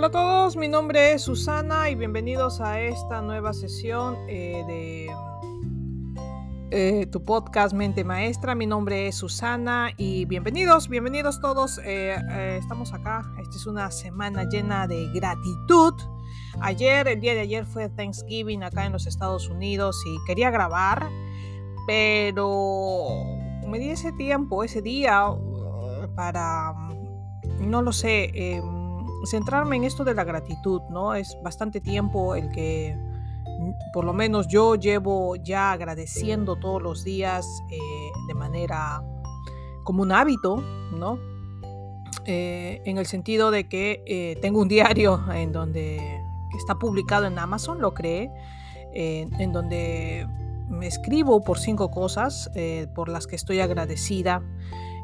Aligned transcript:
Hola 0.00 0.06
a 0.06 0.12
todos, 0.12 0.56
mi 0.56 0.66
nombre 0.66 1.12
es 1.12 1.20
Susana 1.20 1.90
y 1.90 1.94
bienvenidos 1.94 2.62
a 2.62 2.80
esta 2.80 3.20
nueva 3.20 3.52
sesión 3.52 4.16
eh, 4.30 4.64
de 4.66 5.10
eh, 6.70 7.06
tu 7.08 7.22
podcast 7.22 7.74
Mente 7.74 8.02
Maestra. 8.02 8.54
Mi 8.54 8.64
nombre 8.64 9.08
es 9.08 9.16
Susana 9.16 9.90
y 9.98 10.24
bienvenidos, 10.24 10.88
bienvenidos 10.88 11.38
todos. 11.42 11.78
Eh, 11.84 12.16
estamos 12.58 12.94
acá. 12.94 13.30
Esta 13.42 13.56
es 13.56 13.66
una 13.66 13.90
semana 13.90 14.44
llena 14.44 14.86
de 14.86 15.06
gratitud. 15.12 15.92
Ayer, 16.62 17.06
el 17.06 17.20
día 17.20 17.34
de 17.34 17.40
ayer 17.40 17.66
fue 17.66 17.90
Thanksgiving 17.90 18.62
acá 18.62 18.86
en 18.86 18.92
los 18.92 19.06
Estados 19.06 19.50
Unidos 19.50 20.02
y 20.06 20.16
quería 20.26 20.50
grabar, 20.50 21.10
pero 21.86 23.22
me 23.68 23.78
di 23.78 23.90
ese 23.90 24.12
tiempo, 24.12 24.64
ese 24.64 24.80
día 24.80 25.26
para, 26.16 26.72
no 27.60 27.82
lo 27.82 27.92
sé, 27.92 28.30
em, 28.32 28.79
centrarme 29.24 29.76
en 29.76 29.84
esto 29.84 30.04
de 30.04 30.14
la 30.14 30.24
gratitud, 30.24 30.82
¿no? 30.90 31.14
Es 31.14 31.36
bastante 31.42 31.80
tiempo 31.80 32.34
el 32.34 32.50
que 32.50 32.96
mm, 32.96 33.92
por 33.92 34.04
lo 34.04 34.12
menos 34.12 34.48
yo 34.48 34.74
llevo 34.74 35.36
ya 35.36 35.72
agradeciendo 35.72 36.56
todos 36.56 36.82
los 36.82 37.04
días 37.04 37.46
eh, 37.70 37.78
de 38.28 38.34
manera 38.34 39.02
como 39.84 40.02
un 40.02 40.12
hábito, 40.12 40.62
¿no? 40.92 41.18
Eh, 42.26 42.82
en 42.84 42.98
el 42.98 43.06
sentido 43.06 43.50
de 43.50 43.68
que 43.68 44.02
eh, 44.06 44.38
tengo 44.40 44.60
un 44.60 44.68
diario 44.68 45.20
en 45.34 45.52
donde 45.52 46.20
está 46.58 46.76
publicado 46.76 47.26
en 47.26 47.38
Amazon, 47.38 47.80
lo 47.80 47.94
creé, 47.94 48.30
en 48.92 49.52
donde 49.52 50.26
me 50.68 50.88
escribo 50.88 51.44
por 51.44 51.60
cinco 51.60 51.92
cosas 51.92 52.50
por 52.92 53.08
las 53.08 53.28
que 53.28 53.36
estoy 53.36 53.60
agradecida 53.60 54.42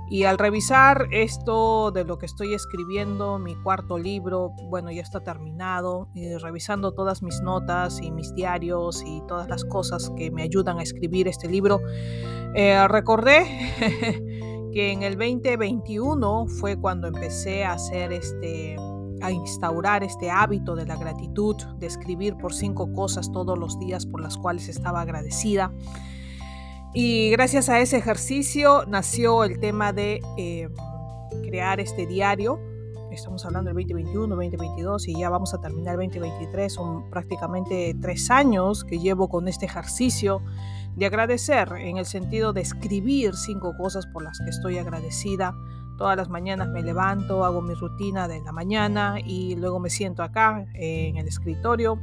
y 0.08 0.24
al 0.24 0.38
revisar 0.38 1.08
esto 1.10 1.90
de 1.90 2.04
lo 2.04 2.18
que 2.18 2.26
estoy 2.26 2.54
escribiendo, 2.54 3.38
mi 3.38 3.56
cuarto 3.56 3.98
libro, 3.98 4.50
bueno, 4.70 4.90
ya 4.92 5.02
está 5.02 5.20
terminado, 5.20 6.08
y 6.14 6.36
revisando 6.36 6.92
todas 6.92 7.22
mis 7.22 7.40
notas 7.42 8.00
y 8.00 8.10
mis 8.12 8.34
diarios 8.34 9.02
y 9.04 9.20
todas 9.26 9.48
las 9.48 9.64
cosas 9.64 10.12
que 10.16 10.30
me 10.30 10.42
ayudan 10.42 10.78
a 10.78 10.82
escribir 10.82 11.26
este 11.26 11.48
libro, 11.48 11.80
eh, 12.54 12.86
recordé 12.88 13.44
que 14.72 14.92
en 14.92 15.02
el 15.02 15.18
2021 15.18 16.46
fue 16.46 16.76
cuando 16.76 17.08
empecé 17.08 17.64
a 17.64 17.72
hacer 17.72 18.12
este 18.12 18.76
a 19.22 19.30
instaurar 19.30 20.04
este 20.04 20.30
hábito 20.30 20.76
de 20.76 20.86
la 20.86 20.96
gratitud, 20.96 21.56
de 21.78 21.86
escribir 21.86 22.36
por 22.36 22.52
cinco 22.52 22.92
cosas 22.92 23.32
todos 23.32 23.58
los 23.58 23.78
días 23.78 24.06
por 24.06 24.20
las 24.20 24.36
cuales 24.36 24.68
estaba 24.68 25.00
agradecida. 25.00 25.72
Y 26.98 27.28
gracias 27.28 27.68
a 27.68 27.78
ese 27.78 27.98
ejercicio 27.98 28.86
nació 28.86 29.44
el 29.44 29.60
tema 29.60 29.92
de 29.92 30.22
eh, 30.38 30.66
crear 31.46 31.78
este 31.78 32.06
diario. 32.06 32.58
Estamos 33.12 33.44
hablando 33.44 33.68
del 33.68 33.74
2021, 33.74 34.34
2022 34.34 35.08
y 35.08 35.18
ya 35.18 35.28
vamos 35.28 35.52
a 35.52 35.60
terminar 35.60 36.00
el 36.00 36.08
2023. 36.08 36.72
Son 36.72 37.10
prácticamente 37.10 37.94
tres 38.00 38.30
años 38.30 38.82
que 38.82 38.98
llevo 38.98 39.28
con 39.28 39.46
este 39.46 39.66
ejercicio 39.66 40.40
de 40.96 41.04
agradecer 41.04 41.70
en 41.72 41.98
el 41.98 42.06
sentido 42.06 42.54
de 42.54 42.62
escribir 42.62 43.34
cinco 43.34 43.74
cosas 43.76 44.06
por 44.06 44.22
las 44.22 44.38
que 44.38 44.48
estoy 44.48 44.78
agradecida. 44.78 45.54
Todas 45.98 46.16
las 46.16 46.30
mañanas 46.30 46.68
me 46.68 46.82
levanto, 46.82 47.44
hago 47.44 47.60
mi 47.60 47.74
rutina 47.74 48.26
de 48.26 48.40
la 48.40 48.52
mañana 48.52 49.18
y 49.22 49.54
luego 49.54 49.80
me 49.80 49.90
siento 49.90 50.22
acá 50.22 50.64
en 50.72 51.18
el 51.18 51.28
escritorio 51.28 52.00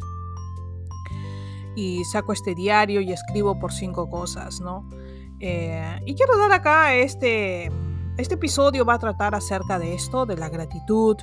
y 1.76 2.04
saco 2.06 2.34
este 2.34 2.56
diario 2.56 3.02
y 3.02 3.12
escribo 3.12 3.60
por 3.60 3.72
cinco 3.72 4.10
cosas, 4.10 4.62
¿no? 4.62 4.88
Eh, 5.40 6.00
y 6.06 6.16
quiero 6.16 6.38
dar 6.38 6.52
acá 6.52 6.94
este, 6.94 7.72
este 8.18 8.36
episodio 8.36 8.86
va 8.86 8.94
a 8.94 9.00
tratar 9.00 9.36
acerca 9.36 9.80
de 9.80 9.94
esto, 9.94 10.26
de 10.26 10.38
la 10.38 10.50
gratitud, 10.50 11.18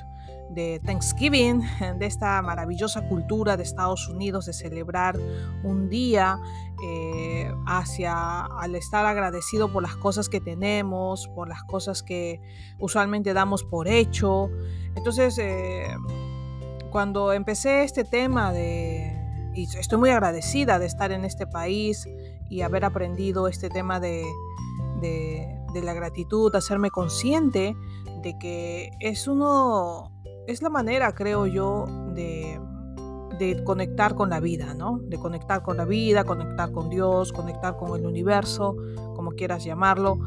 de 0.51 0.81
Thanksgiving, 0.85 1.61
de 1.97 2.05
esta 2.05 2.41
maravillosa 2.41 3.07
cultura 3.07 3.57
de 3.57 3.63
Estados 3.63 4.07
Unidos 4.09 4.45
de 4.45 4.53
celebrar 4.53 5.17
un 5.63 5.89
día 5.89 6.37
eh, 6.83 7.51
hacia 7.65 8.41
al 8.41 8.75
estar 8.75 9.05
agradecido 9.05 9.71
por 9.71 9.81
las 9.81 9.95
cosas 9.95 10.29
que 10.29 10.41
tenemos, 10.41 11.27
por 11.29 11.47
las 11.47 11.63
cosas 11.63 12.03
que 12.03 12.41
usualmente 12.79 13.33
damos 13.33 13.63
por 13.63 13.87
hecho. 13.87 14.49
Entonces, 14.95 15.37
eh, 15.37 15.87
cuando 16.91 17.31
empecé 17.31 17.83
este 17.83 18.03
tema 18.03 18.51
de 18.51 19.20
y 19.53 19.63
estoy 19.63 19.97
muy 19.97 20.09
agradecida 20.09 20.79
de 20.79 20.85
estar 20.85 21.11
en 21.11 21.25
este 21.25 21.47
país 21.47 22.07
y 22.49 22.61
haber 22.61 22.85
aprendido 22.85 23.47
este 23.47 23.69
tema 23.69 23.99
de, 23.99 24.25
la 25.73 25.93
gratitud, 25.93 26.53
hacerme 26.55 26.91
consciente 26.91 27.75
de 28.21 28.37
que 28.37 28.91
es 28.99 29.27
uno, 29.27 30.11
es 30.47 30.61
la 30.61 30.69
manera, 30.69 31.13
creo 31.13 31.47
yo, 31.47 31.85
de, 32.13 32.59
conectar 33.65 34.13
con 34.13 34.29
la 34.29 34.39
vida, 34.39 34.75
¿no? 34.75 34.99
De 34.99 35.17
conectar 35.17 35.63
con 35.63 35.75
la 35.75 35.85
vida, 35.85 36.23
conectar 36.25 36.71
con 36.71 36.91
Dios, 36.91 37.33
conectar 37.33 37.75
con 37.75 37.99
el 37.99 38.05
universo, 38.05 38.75
como 39.15 39.31
quieras 39.31 39.63
llamarlo, 39.63 40.19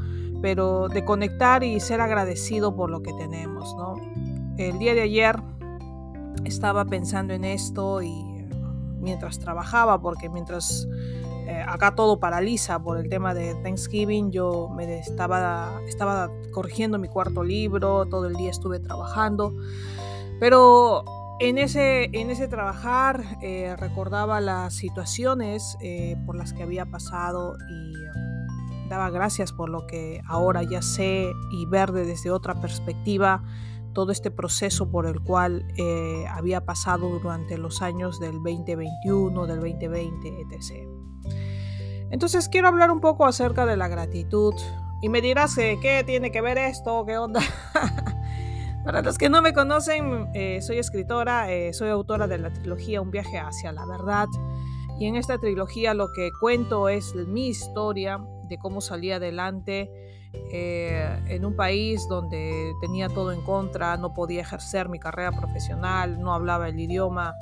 pero 0.43 0.89
de 0.89 1.05
conectar 1.05 1.63
y 1.63 1.79
ser 1.79 2.01
agradecido 2.01 2.75
por 2.75 2.91
lo 2.91 3.03
que 3.03 3.13
tenemos, 3.13 3.73
¿no? 3.77 3.95
El 4.57 4.81
día 4.81 4.95
de 4.95 5.03
ayer 5.03 5.37
estaba 6.45 6.85
pensando 6.85 7.35
en 7.35 7.45
esto 7.45 8.03
y 8.03 8.34
mientras 9.05 9.39
trabajaba, 9.39 10.01
porque 10.01 10.29
mientras 10.29 10.89
eh, 11.47 11.63
acá 11.69 11.95
todo 11.95 12.19
paraliza 12.19 12.83
por 12.83 12.99
el 12.99 13.09
tema 13.11 13.35
de 13.35 13.55
Thanksgiving, 13.57 14.33
yo 14.33 14.71
me 14.75 14.99
estaba, 14.99 15.81
estaba 15.87 16.31
corrigiendo 16.53 16.99
mi 16.99 17.09
cuarto 17.09 17.45
libro, 17.45 18.07
todo 18.07 18.27
el 18.27 18.35
día 18.35 18.51
estuve 18.51 18.81
trabajando, 18.81 19.55
pero 20.41 21.05
en 21.41 21.59
ese, 21.59 22.09
en 22.13 22.31
ese 22.31 22.49
trabajar 22.49 23.23
eh, 23.43 23.77
recordaba 23.79 24.41
las 24.41 24.75
situaciones 24.75 25.77
eh, 25.83 26.17
por 26.25 26.35
las 26.35 26.55
que 26.55 26.63
había 26.63 26.87
pasado 26.87 27.57
y 27.69 27.93
daba 28.89 29.11
gracias 29.11 29.53
por 29.53 29.69
lo 29.69 29.87
que 29.87 30.23
ahora 30.27 30.63
ya 30.63 30.81
sé 30.81 31.31
y 31.51 31.67
ver 31.67 31.93
desde 31.93 32.31
otra 32.31 32.55
perspectiva 32.55 33.43
todo 33.95 34.13
este 34.13 34.31
proceso 34.31 34.91
por 34.91 35.07
el 35.07 35.21
cual 35.21 35.67
eh, 35.79 36.27
había 36.29 36.65
pasado 36.65 37.09
durante 37.09 37.57
los 37.57 37.81
años 37.81 38.21
del 38.21 38.35
2021, 38.43 39.47
del 39.47 39.61
2020, 39.61 40.29
etc. 40.29 40.89
Entonces 42.11 42.49
quiero 42.49 42.69
hablar 42.69 42.91
un 42.91 43.01
poco 43.01 43.25
acerca 43.25 43.65
de 43.65 43.77
la 43.79 43.89
gratitud 43.89 44.55
y 45.01 45.09
me 45.09 45.23
dirás 45.23 45.57
eh, 45.57 45.79
qué 45.81 46.05
tiene 46.05 46.31
que 46.31 46.43
ver 46.43 46.59
esto, 46.59 47.05
qué 47.07 47.17
onda. 47.17 47.41
Para 48.85 49.01
los 49.01 49.17
que 49.17 49.31
no 49.31 49.41
me 49.41 49.55
conocen, 49.55 50.29
eh, 50.35 50.61
soy 50.61 50.77
escritora, 50.77 51.47
soy 51.73 51.89
autora 51.89 52.27
de 52.27 52.37
la 52.37 52.53
trilogía 52.53 53.01
Un 53.01 53.11
viaje 53.11 53.39
hacia 53.39 53.73
la 53.73 53.87
verdad 53.87 54.27
y 54.99 55.07
en 55.07 55.17
esta 55.17 55.39
trilogía 55.39 55.95
lo 55.95 56.13
que 56.13 56.31
cuento 56.39 56.89
es 56.89 57.15
mi 57.15 57.49
historia 57.49 58.21
de 58.49 58.59
cómo 58.59 58.81
salí 58.81 59.11
adelante 59.11 59.91
eh, 60.53 61.19
en 61.29 61.45
un 61.45 61.57
país 61.57 62.07
donde 62.09 62.73
tenía 62.81 63.09
todo 63.09 63.33
en 63.33 63.43
contra, 63.43 63.97
no 63.97 64.15
podía 64.15 64.43
ejercer 64.43 64.89
mi 64.89 64.99
carrera 64.99 65.33
profesional, 65.33 66.21
no 66.21 66.35
hablaba 66.35 66.69
el 66.69 66.79
idioma 66.79 67.35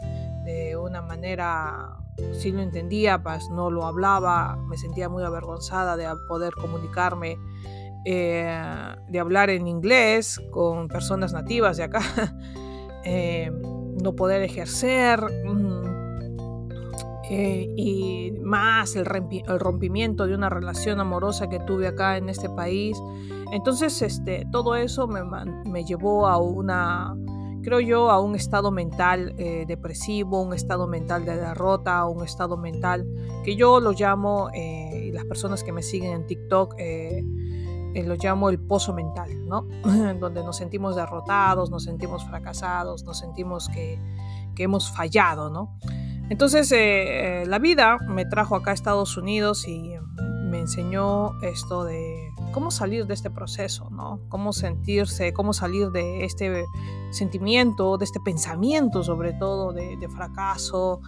de 0.45 0.77
una 0.77 1.03
manera, 1.03 1.97
si 2.33 2.53
lo 2.53 2.61
entendía, 2.63 3.23
pues 3.23 3.49
no 3.51 3.71
lo 3.71 3.87
hablaba, 3.87 4.57
me 4.57 4.77
sentía 4.77 5.09
muy 5.09 5.23
avergonzada 5.25 5.97
de 5.97 6.09
poder 6.27 6.53
comunicarme, 6.55 7.39
eh, 8.05 8.61
de 9.09 9.21
hablar 9.21 9.51
en 9.51 9.67
inglés 9.67 10.41
con 10.51 10.89
personas 10.89 11.33
nativas 11.33 11.77
de 11.77 11.85
acá, 11.85 12.01
eh, 13.05 13.53
no 14.03 14.15
poder 14.17 14.43
ejercer. 14.43 15.21
Eh, 17.35 17.73
y 17.79 18.31
más 18.43 18.95
el, 18.95 19.07
rompimiento 19.07 20.27
de 20.27 20.35
una 20.35 20.51
relación 20.51 21.01
amorosa 21.01 21.49
que 21.49 21.61
tuve 21.61 21.87
acá 21.87 22.19
en 22.19 22.29
este 22.29 22.51
país. 22.51 23.01
Entonces, 23.53 24.03
este, 24.03 24.47
todo 24.53 24.77
eso 24.77 25.09
me, 25.09 25.85
llevó 25.85 26.27
a 26.27 26.37
una, 26.37 27.17
creo 27.63 27.81
yo, 27.81 28.11
a 28.11 28.21
un 28.21 28.35
estado 28.35 28.71
mental 28.71 29.35
eh, 29.39 29.65
depresivo, 29.67 30.43
un 30.43 30.53
estado 30.53 30.87
mental 30.87 31.25
de 31.25 31.39
derrota, 31.39 32.05
un 32.05 32.23
estado 32.23 32.59
mental 32.59 33.09
que 33.47 33.57
yo 33.57 33.81
lo 33.81 33.93
llamo, 33.93 34.51
eh, 34.53 35.07
y 35.07 35.13
las 35.13 35.25
personas 35.25 35.65
que 35.65 35.73
me 35.73 35.81
siguen 35.81 36.13
en 36.13 36.27
TikTok, 36.27 36.75
lo 37.95 38.15
llamo 38.17 38.51
el 38.51 38.59
pozo 38.59 38.93
mental, 38.93 39.31
¿no? 39.47 39.63
Donde 40.21 40.45
nos 40.45 40.59
sentimos 40.59 40.97
derrotados, 40.97 41.71
nos 41.71 41.85
sentimos 41.85 42.27
fracasados, 42.27 43.05
nos 43.05 43.19
sentimos 43.19 43.71
que, 43.71 43.99
que 44.55 44.65
hemos 44.65 44.91
fallado, 44.91 45.49
¿no? 45.49 45.79
Entonces 46.31 46.71
eh, 46.73 47.43
eh, 47.43 47.47
la 47.47 47.59
vida 47.59 47.99
me 48.09 48.25
trajo 48.25 48.57
acá 48.57 48.71
a 48.71 48.75
Estados 48.75 49.17
Unidos 49.17 49.67
y 49.69 49.95
me 50.53 50.61
enseñó 50.61 51.41
esto 51.43 51.85
de 51.85 52.31
cómo 52.53 52.71
salir 52.71 53.07
de 53.07 53.15
este 53.15 53.31
proceso, 53.31 53.89
¿no? 53.91 54.21
Cómo 54.29 54.53
sentirse, 54.53 55.33
cómo 55.33 55.53
salir 55.53 55.91
de 55.91 56.25
este 56.25 56.67
sentimiento, 57.11 57.97
de 57.97 58.05
este 58.05 58.21
pensamiento 58.21 59.03
sobre 59.03 59.33
todo 59.33 59.73
de, 59.73 60.09
fracaso, 60.09 61.01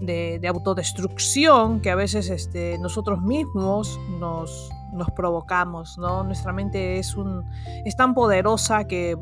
de, 0.00 0.40
autodestrucción 0.48 1.80
que 1.80 1.90
a 1.90 1.94
veces 1.94 2.30
este, 2.30 2.78
nosotros 2.78 3.20
mismos 3.20 4.00
nos, 4.18 4.70
provocamos, 5.14 5.98
¿no? 5.98 6.24
Nuestra 6.24 6.52
mente 6.52 6.98
es, 6.98 7.14
un, 7.14 7.44
es 7.84 7.94
tan 7.94 8.14
poderosa 8.14 8.86
que 8.86 9.16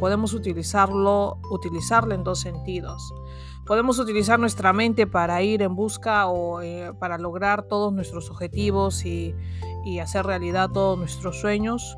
podemos 0.00 0.34
utilizarlo, 0.34 1.38
utilizarlo 1.50 2.14
en 2.14 2.24
dos 2.24 2.40
sentidos. 2.40 3.12
Podemos 3.66 3.98
utilizar 3.98 4.40
nuestra 4.40 4.72
mente 4.72 5.06
para 5.06 5.40
ir 5.42 5.62
en 5.62 5.76
busca 5.76 6.26
o 6.26 6.60
eh, 6.62 6.92
para 6.98 7.16
lograr 7.18 7.62
todos 7.62 7.92
nuestros 7.92 8.28
objetivos 8.30 9.04
y, 9.04 9.34
y 9.84 10.00
hacer 10.00 10.26
realidad 10.26 10.70
todos 10.70 10.98
nuestros 10.98 11.40
sueños. 11.40 11.96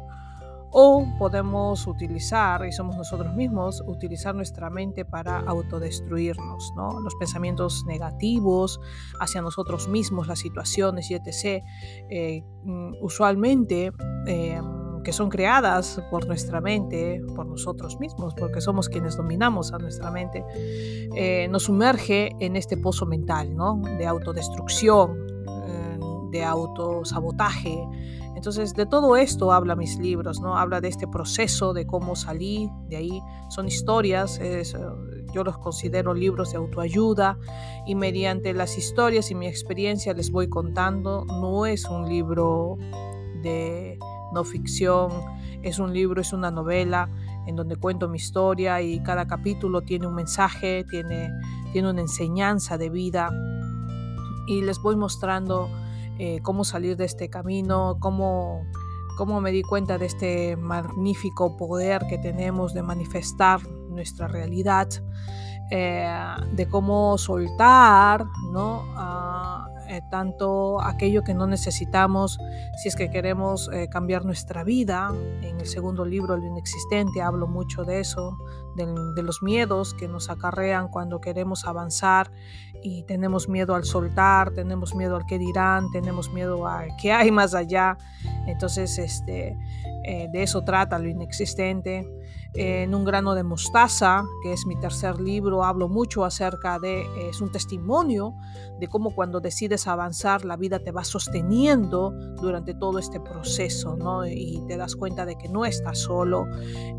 O 0.76 1.06
podemos 1.20 1.86
utilizar, 1.86 2.66
y 2.66 2.72
somos 2.72 2.96
nosotros 2.96 3.32
mismos, 3.36 3.80
utilizar 3.86 4.34
nuestra 4.34 4.70
mente 4.70 5.04
para 5.04 5.38
autodestruirnos, 5.38 6.72
¿no? 6.74 6.98
Los 6.98 7.14
pensamientos 7.14 7.84
negativos 7.86 8.80
hacia 9.20 9.40
nosotros 9.40 9.86
mismos, 9.86 10.26
las 10.26 10.40
situaciones 10.40 11.12
y 11.12 11.14
etc. 11.14 11.62
Eh, 12.10 12.42
mm, 12.64 12.94
usualmente 13.00 13.92
eh, 14.26 14.60
que 15.04 15.12
son 15.12 15.28
creadas 15.28 16.02
por 16.10 16.26
nuestra 16.26 16.60
mente, 16.60 17.22
por 17.36 17.46
nosotros 17.46 18.00
mismos, 18.00 18.34
porque 18.34 18.60
somos 18.60 18.88
quienes 18.88 19.16
dominamos 19.16 19.72
a 19.72 19.78
nuestra 19.78 20.10
mente, 20.10 20.44
eh, 21.14 21.46
nos 21.48 21.64
sumerge 21.64 22.34
en 22.40 22.56
este 22.56 22.76
pozo 22.76 23.06
mental, 23.06 23.54
¿no? 23.54 23.80
De 23.98 24.06
autodestrucción, 24.06 25.16
eh, 25.46 25.98
de 26.32 26.42
autosabotaje. 26.42 27.86
Entonces, 28.34 28.74
de 28.74 28.86
todo 28.86 29.16
esto 29.16 29.52
habla 29.52 29.76
mis 29.76 29.96
libros, 29.98 30.40
¿no? 30.40 30.56
Habla 30.56 30.80
de 30.80 30.88
este 30.88 31.06
proceso, 31.06 31.72
de 31.72 31.86
cómo 31.86 32.16
salí 32.16 32.68
de 32.88 32.96
ahí. 32.96 33.22
Son 33.48 33.68
historias, 33.68 34.40
yo 35.32 35.44
los 35.44 35.56
considero 35.58 36.14
libros 36.14 36.50
de 36.50 36.58
autoayuda 36.58 37.38
y 37.86 37.94
mediante 37.94 38.52
las 38.52 38.76
historias 38.76 39.30
y 39.30 39.34
mi 39.34 39.46
experiencia 39.46 40.12
les 40.14 40.30
voy 40.30 40.48
contando. 40.48 41.24
No 41.24 41.64
es 41.64 41.84
un 41.84 42.08
libro 42.08 42.76
de 43.42 43.98
no 44.34 44.44
ficción, 44.44 45.10
es 45.62 45.78
un 45.78 45.94
libro, 45.94 46.20
es 46.20 46.32
una 46.32 46.50
novela 46.50 47.08
en 47.46 47.56
donde 47.56 47.76
cuento 47.76 48.08
mi 48.08 48.16
historia 48.16 48.82
y 48.82 49.02
cada 49.02 49.26
capítulo 49.26 49.82
tiene 49.82 50.06
un 50.06 50.14
mensaje, 50.14 50.84
tiene, 50.90 51.30
tiene 51.72 51.90
una 51.90 52.00
enseñanza 52.00 52.76
de 52.76 52.90
vida 52.90 53.30
y 54.46 54.62
les 54.62 54.80
voy 54.80 54.96
mostrando 54.96 55.70
eh, 56.18 56.40
cómo 56.42 56.64
salir 56.64 56.96
de 56.96 57.06
este 57.06 57.28
camino, 57.28 57.96
cómo, 58.00 58.66
cómo 59.16 59.40
me 59.40 59.50
di 59.52 59.62
cuenta 59.62 59.98
de 59.98 60.06
este 60.06 60.56
magnífico 60.56 61.56
poder 61.56 62.06
que 62.08 62.18
tenemos 62.18 62.74
de 62.74 62.82
manifestar 62.82 63.66
nuestra 63.88 64.28
realidad, 64.28 64.88
eh, 65.70 66.06
de 66.52 66.68
cómo 66.68 67.16
soltar, 67.18 68.26
¿no? 68.52 68.82
Ah, 68.96 69.66
eh, 69.88 70.00
tanto 70.10 70.80
aquello 70.80 71.22
que 71.22 71.34
no 71.34 71.46
necesitamos 71.46 72.38
si 72.82 72.88
es 72.88 72.96
que 72.96 73.10
queremos 73.10 73.70
eh, 73.72 73.88
cambiar 73.88 74.24
nuestra 74.24 74.64
vida. 74.64 75.12
En 75.42 75.60
el 75.60 75.66
segundo 75.66 76.04
libro, 76.04 76.36
Lo 76.36 76.46
Inexistente, 76.46 77.22
hablo 77.22 77.46
mucho 77.46 77.84
de 77.84 78.00
eso, 78.00 78.36
de, 78.76 79.22
los 79.22 79.42
miedos 79.42 79.94
que 79.94 80.08
nos 80.08 80.30
acarrean 80.30 80.88
cuando 80.88 81.20
queremos 81.20 81.64
avanzar 81.66 82.30
y 82.82 83.04
tenemos 83.04 83.48
miedo 83.48 83.74
al 83.74 83.84
soltar, 83.84 84.50
tenemos 84.50 84.94
miedo 84.94 85.16
al 85.16 85.26
que 85.26 85.38
dirán, 85.38 85.90
tenemos 85.90 86.32
miedo 86.32 86.66
a 86.66 86.84
qué 87.00 87.12
hay 87.12 87.30
más 87.30 87.54
allá. 87.54 87.96
Entonces, 88.46 88.98
este, 88.98 89.56
eh, 90.04 90.28
de 90.30 90.42
eso 90.42 90.62
trata 90.64 90.98
Lo 90.98 91.08
Inexistente 91.08 92.06
en 92.54 92.94
un 92.94 93.04
grano 93.04 93.34
de 93.34 93.42
mostaza, 93.42 94.24
que 94.42 94.52
es 94.52 94.64
mi 94.66 94.76
tercer 94.76 95.20
libro, 95.20 95.64
hablo 95.64 95.88
mucho 95.88 96.24
acerca 96.24 96.78
de, 96.78 97.04
es 97.28 97.40
un 97.40 97.50
testimonio 97.50 98.34
de 98.78 98.86
cómo 98.86 99.14
cuando 99.14 99.40
decides 99.40 99.88
avanzar 99.88 100.44
la 100.44 100.56
vida 100.56 100.78
te 100.78 100.92
va 100.92 101.02
sosteniendo 101.04 102.12
durante 102.40 102.74
todo 102.74 102.98
este 102.98 103.18
proceso, 103.20 103.96
¿no? 103.96 104.26
Y 104.26 104.62
te 104.68 104.76
das 104.76 104.94
cuenta 104.94 105.26
de 105.26 105.36
que 105.36 105.48
no 105.48 105.64
estás 105.64 105.98
solo. 105.98 106.46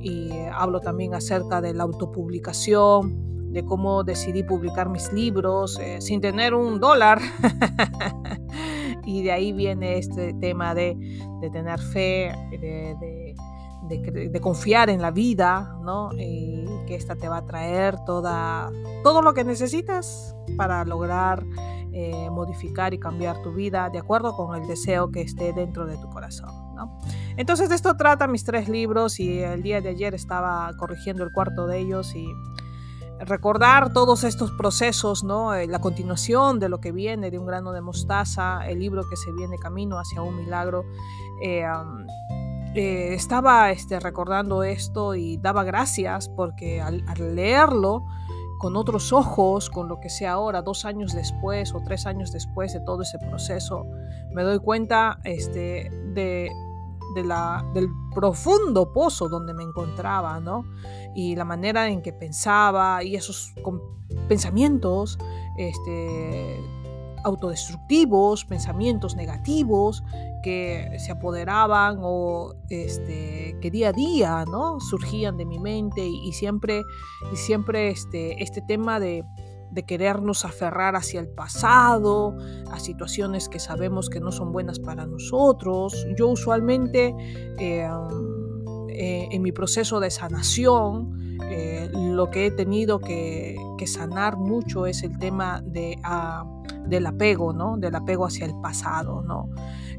Y 0.01 0.31
eh, 0.31 0.49
hablo 0.53 0.81
también 0.81 1.13
acerca 1.13 1.61
de 1.61 1.73
la 1.73 1.83
autopublicación, 1.83 3.53
de 3.53 3.63
cómo 3.63 4.03
decidí 4.03 4.43
publicar 4.43 4.89
mis 4.89 5.13
libros 5.13 5.79
eh, 5.79 6.01
sin 6.01 6.19
tener 6.19 6.53
un 6.53 6.81
dólar. 6.81 7.21
y 9.05 9.23
de 9.23 9.31
ahí 9.31 9.53
viene 9.53 9.97
este 9.97 10.33
tema 10.33 10.75
de, 10.75 10.97
tener 11.53 11.79
fe, 11.79 12.33
de 12.51 12.95
de, 12.99 13.14
confiar 14.41 14.89
en 14.89 15.01
la 15.01 15.11
vida, 15.11 15.77
¿no? 15.81 16.11
Y 16.13 16.65
que 16.87 16.95
esta 16.95 17.15
te 17.15 17.27
va 17.27 17.37
a 17.37 17.45
traer 17.45 17.95
toda, 18.05 18.71
todo 19.03 19.21
lo 19.21 19.33
que 19.33 19.43
necesitas 19.43 20.35
para 20.57 20.85
lograr 20.85 21.43
eh, 21.97 22.29
modificar 22.29 22.93
y 22.93 22.99
cambiar 22.99 23.41
tu 23.41 23.53
vida 23.53 23.89
de 23.89 23.99
acuerdo 23.99 24.35
con 24.35 24.61
el 24.61 24.67
deseo 24.67 25.11
que 25.11 25.21
esté 25.21 25.53
dentro 25.53 25.85
de 25.85 25.95
tu 25.95 26.09
corazón, 26.09 26.75
¿no? 26.75 26.99
Entonces 27.37 27.69
de 27.69 27.75
esto 27.75 27.95
trata 27.95 28.27
mis 28.27 28.43
tres 28.43 28.67
libros 28.67 29.17
y 29.17 29.39
el 29.39 29.63
día 29.63 29.79
de 29.79 29.87
ayer 29.87 30.13
estaba 30.13 30.69
corrigiendo 30.77 31.23
el 31.23 31.31
cuarto 31.31 31.67
de 31.67 31.79
ellos 31.79 32.13
y 32.13 32.27
recordar 33.19 33.93
todos 33.93 34.25
estos 34.25 34.51
procesos, 34.51 35.23
¿no? 35.23 35.53
Eh, 35.53 35.67
la 35.67 35.79
continuación 35.79 36.59
de 36.59 36.67
lo 36.67 36.81
que 36.81 36.91
viene 36.91 37.31
de 37.31 37.39
un 37.39 37.45
grano 37.45 37.71
de 37.71 37.79
mostaza, 37.79 38.67
el 38.67 38.79
libro 38.79 39.03
que 39.09 39.15
se 39.15 39.31
viene 39.31 39.57
camino 39.57 39.97
hacia 39.97 40.21
un 40.21 40.35
milagro. 40.35 40.83
Eh, 41.41 41.65
eh, 42.75 43.13
estaba 43.13 43.71
este, 43.71 44.01
recordando 44.01 44.63
esto 44.63 45.15
y 45.15 45.37
daba 45.37 45.63
gracias 45.63 46.27
porque 46.27 46.81
al, 46.81 47.05
leerlo 47.33 48.05
con 48.59 48.75
otros 48.75 49.13
ojos, 49.13 49.69
con 49.69 49.87
lo 49.87 50.01
que 50.01 50.09
sea 50.09 50.33
ahora, 50.33 50.61
dos 50.61 50.83
años 50.83 51.13
después 51.13 51.73
o 51.73 51.81
tres 51.85 52.05
años 52.05 52.33
después 52.33 52.73
de 52.73 52.81
todo 52.81 53.03
ese 53.03 53.17
proceso, 53.17 53.85
me 54.33 54.43
doy 54.43 54.59
cuenta 54.59 55.19
este, 55.23 55.89
de, 56.13 56.51
la, 57.23 57.65
del 57.73 57.87
profundo 58.13 58.91
pozo 58.91 59.29
donde 59.29 59.53
me 59.53 59.63
encontraba, 59.63 60.41
¿no? 60.41 60.65
Y 61.15 61.37
la 61.37 61.45
manera 61.45 61.87
en 61.87 62.01
que 62.01 62.11
pensaba 62.11 63.01
y 63.03 63.15
esos 63.15 63.53
pensamientos, 64.27 65.17
este, 65.57 66.59
autodestructivos, 67.25 68.45
pensamientos 68.45 69.15
negativos 69.15 70.03
que 70.43 70.95
se 70.99 71.11
apoderaban 71.11 71.97
o 72.01 72.53
este, 72.69 73.57
que 73.61 73.71
día 73.71 73.89
a 73.89 73.93
día 73.93 74.45
¿no? 74.45 74.79
surgían 74.79 75.35
de 75.35 75.45
mi 75.45 75.59
mente 75.59 76.05
y, 76.07 76.31
siempre, 76.33 76.83
y 77.33 77.35
siempre 77.35 77.89
este, 77.89 78.41
este 78.41 78.61
tema 78.61 78.99
de, 78.99 79.23
de 79.71 79.83
querernos 79.83 80.45
aferrar 80.45 80.95
hacia 80.95 81.19
el 81.19 81.27
pasado, 81.27 82.37
a 82.71 82.79
situaciones 82.79 83.49
que 83.49 83.59
sabemos 83.59 84.09
que 84.09 84.19
no 84.19 84.31
son 84.31 84.51
buenas 84.51 84.79
para 84.79 85.05
nosotros. 85.05 86.07
Yo 86.17 86.29
usualmente 86.29 87.13
eh, 87.59 87.89
eh, 88.89 89.27
en 89.29 89.41
mi 89.41 89.51
proceso 89.51 89.99
de 89.99 90.09
sanación, 90.09 91.37
eh, 91.49 91.89
lo 91.93 92.29
que 92.31 92.45
he 92.45 92.51
tenido 92.51 92.99
que, 92.99 93.57
sanar 93.85 94.37
mucho 94.37 94.87
es 94.87 95.03
el 95.03 95.19
tema 95.19 95.61
de, 95.63 95.99
ah, 96.03 96.43
del 96.87 97.05
apego, 97.05 97.53
¿no? 97.53 97.77
Del 97.77 97.95
apego 97.95 98.25
hacia 98.25 98.45
el 98.45 98.55
pasado, 98.61 99.21
¿no? 99.21 99.49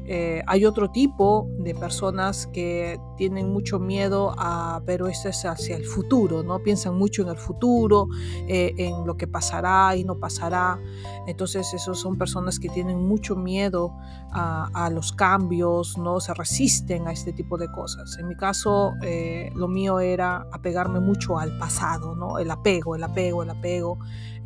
Eh, 0.09 0.41
hay 0.47 0.65
otro 0.65 0.89
tipo 0.89 1.49
de 1.59 1.75
personas 1.75 2.47
que 2.47 2.97
tienen 3.17 3.51
mucho 3.51 3.77
miedo 3.77 4.33
a, 4.37 4.81
pero 4.85 5.07
eso 5.07 5.27
es 5.27 5.43
hacia 5.43 5.75
el 5.75 5.83
futuro, 5.83 6.43
¿no? 6.43 6.59
Piensan 6.59 6.97
mucho 6.97 7.23
en 7.23 7.27
el 7.27 7.37
futuro, 7.37 8.07
eh, 8.47 8.73
en 8.77 9.05
lo 9.05 9.17
que 9.17 9.27
pasará 9.27 9.97
y 9.97 10.05
no 10.05 10.17
pasará. 10.17 10.79
Entonces, 11.27 11.73
esos 11.73 11.99
son 11.99 12.17
personas 12.17 12.57
que 12.57 12.69
tienen 12.69 13.05
mucho 13.05 13.35
miedo 13.35 13.93
a, 14.31 14.89
los 14.91 15.11
cambios, 15.11 15.97
¿no? 15.97 16.19
Se 16.19 16.33
resisten 16.33 17.07
a 17.07 17.11
este 17.11 17.33
tipo 17.33 17.57
de 17.57 17.69
cosas. 17.71 18.17
En 18.19 18.27
mi 18.27 18.35
caso, 18.35 18.93
eh, 19.01 19.51
lo 19.55 19.67
mío 19.67 19.99
era 19.99 20.47
apegarme 20.51 20.99
mucho 20.99 21.39
al 21.39 21.57
pasado, 21.57 22.15
¿no? 22.15 22.37
El 22.37 22.51
apego, 22.51 22.95
el 22.95 23.03
apego, 23.03 23.43
el 23.43 23.49
apego. 23.49 23.97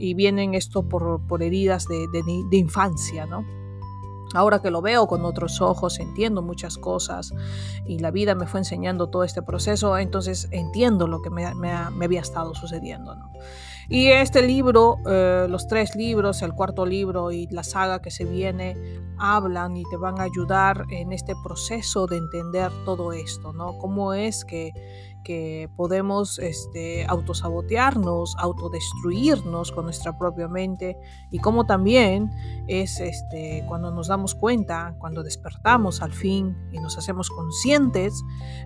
Y 0.02 0.16
vienen 0.16 0.56
esto 0.56 0.82
por, 0.82 1.22
por 1.28 1.44
heridas 1.44 1.88
de, 1.88 2.08
de, 2.08 2.58
infancia, 2.58 3.28
¿no? 3.28 3.46
Ahora 4.34 4.62
que 4.62 4.72
lo 4.72 4.82
veo 4.82 5.06
con 5.06 5.26
otros 5.26 5.62
ojos, 5.62 6.00
entiendo 6.00 6.42
muchas 6.42 6.78
cosas 6.80 7.34
y 7.86 8.00
la 8.00 8.10
vida 8.10 8.34
me 8.34 8.48
fue 8.48 8.62
enseñando 8.62 9.10
todo 9.10 9.24
este 9.24 9.44
proceso, 9.44 9.96
entonces 9.98 10.48
entiendo 10.52 11.08
lo 11.08 11.22
que 11.22 11.30
me, 11.30 11.46
había 11.46 12.22
estado 12.22 12.56
sucediendo. 12.56 13.16
Y 13.90 14.08
este 14.08 14.42
libro, 14.42 14.98
eh, 15.06 15.48
los 15.50 15.68
tres 15.68 15.96
libros, 15.96 16.42
el 16.42 16.54
cuarto 16.54 16.86
libro 16.86 17.32
y 17.32 17.46
la 17.48 17.64
saga 17.64 18.02
que 18.02 18.10
se 18.10 18.24
viene, 18.24 18.76
hablan 19.20 19.78
y 19.78 19.84
te 19.92 19.98
van 19.98 20.20
a 20.20 20.24
ayudar 20.24 20.86
en 20.90 21.12
este 21.12 21.36
proceso 21.44 22.08
de 22.08 22.18
entender 22.18 22.72
todo 22.86 23.12
esto, 23.12 23.54
¿no? 23.54 23.78
Cómo 23.78 24.14
es 24.14 24.46
que 24.46 24.72
que 25.24 25.70
podemos 25.76 26.40
este, 26.40 27.06
autosabotearnos, 27.06 28.36
autodestruirnos 28.38 29.72
con 29.72 29.86
nuestra 29.86 30.18
propia 30.18 30.48
mente 30.48 30.98
y 31.30 31.40
como 31.40 31.66
también 31.66 32.32
es 32.68 33.00
este, 33.00 33.64
cuando 33.68 33.92
nos 33.92 34.08
damos 34.08 34.36
cuenta, 34.36 34.96
cuando 35.00 35.24
despertamos 35.24 36.02
al 36.02 36.14
fin 36.14 36.58
y 36.72 36.80
nos 36.80 36.98
hacemos 36.98 37.30
conscientes 37.30 38.14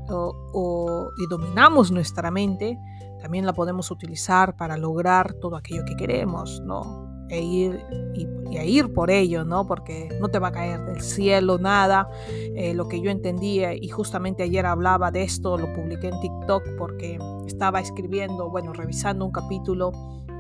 o, 0.10 1.10
y 1.18 1.28
dominamos 1.30 1.92
nuestra 1.92 2.32
mente, 2.32 2.80
también 3.22 3.46
la 3.46 3.54
podemos 3.54 3.92
utilizar 3.92 4.56
para 4.56 4.78
lograr 4.78 5.34
todo 5.34 5.56
aquello 5.56 5.84
que 5.86 5.96
queremos, 5.96 6.62
¿no? 6.62 7.05
E 7.30 7.42
ir, 7.42 7.80
y, 8.14 8.58
a 8.58 8.64
ir 8.64 8.94
por 8.94 9.10
ello, 9.12 9.44
¿no? 9.44 9.66
Porque 9.66 10.10
no 10.20 10.30
te 10.30 10.40
va 10.40 10.50
a 10.50 10.52
caer 10.52 10.86
del 10.86 11.02
cielo 11.02 11.58
nada. 11.58 12.10
Eh, 12.30 12.74
lo 12.74 12.88
que 12.88 13.02
yo 13.02 13.10
entendía, 13.12 13.74
y 13.74 13.88
justamente 13.90 14.44
ayer 14.44 14.66
hablaba 14.66 15.12
de 15.12 15.24
esto, 15.24 15.58
lo 15.58 15.74
publiqué 15.74 16.08
en 16.08 16.20
TikTok 16.20 16.64
porque 16.78 17.18
estaba 17.48 17.80
escribiendo, 17.80 18.50
bueno, 18.50 18.74
revisando 18.74 19.26
un 19.26 19.32
capítulo 19.32 19.92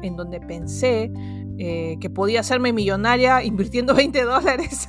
en 0.01 0.15
donde 0.15 0.39
pensé 0.39 1.11
eh, 1.57 1.97
que 1.99 2.09
podía 2.09 2.41
hacerme 2.41 2.73
millonaria 2.73 3.43
invirtiendo 3.43 3.93
20 3.93 4.23
dólares. 4.23 4.87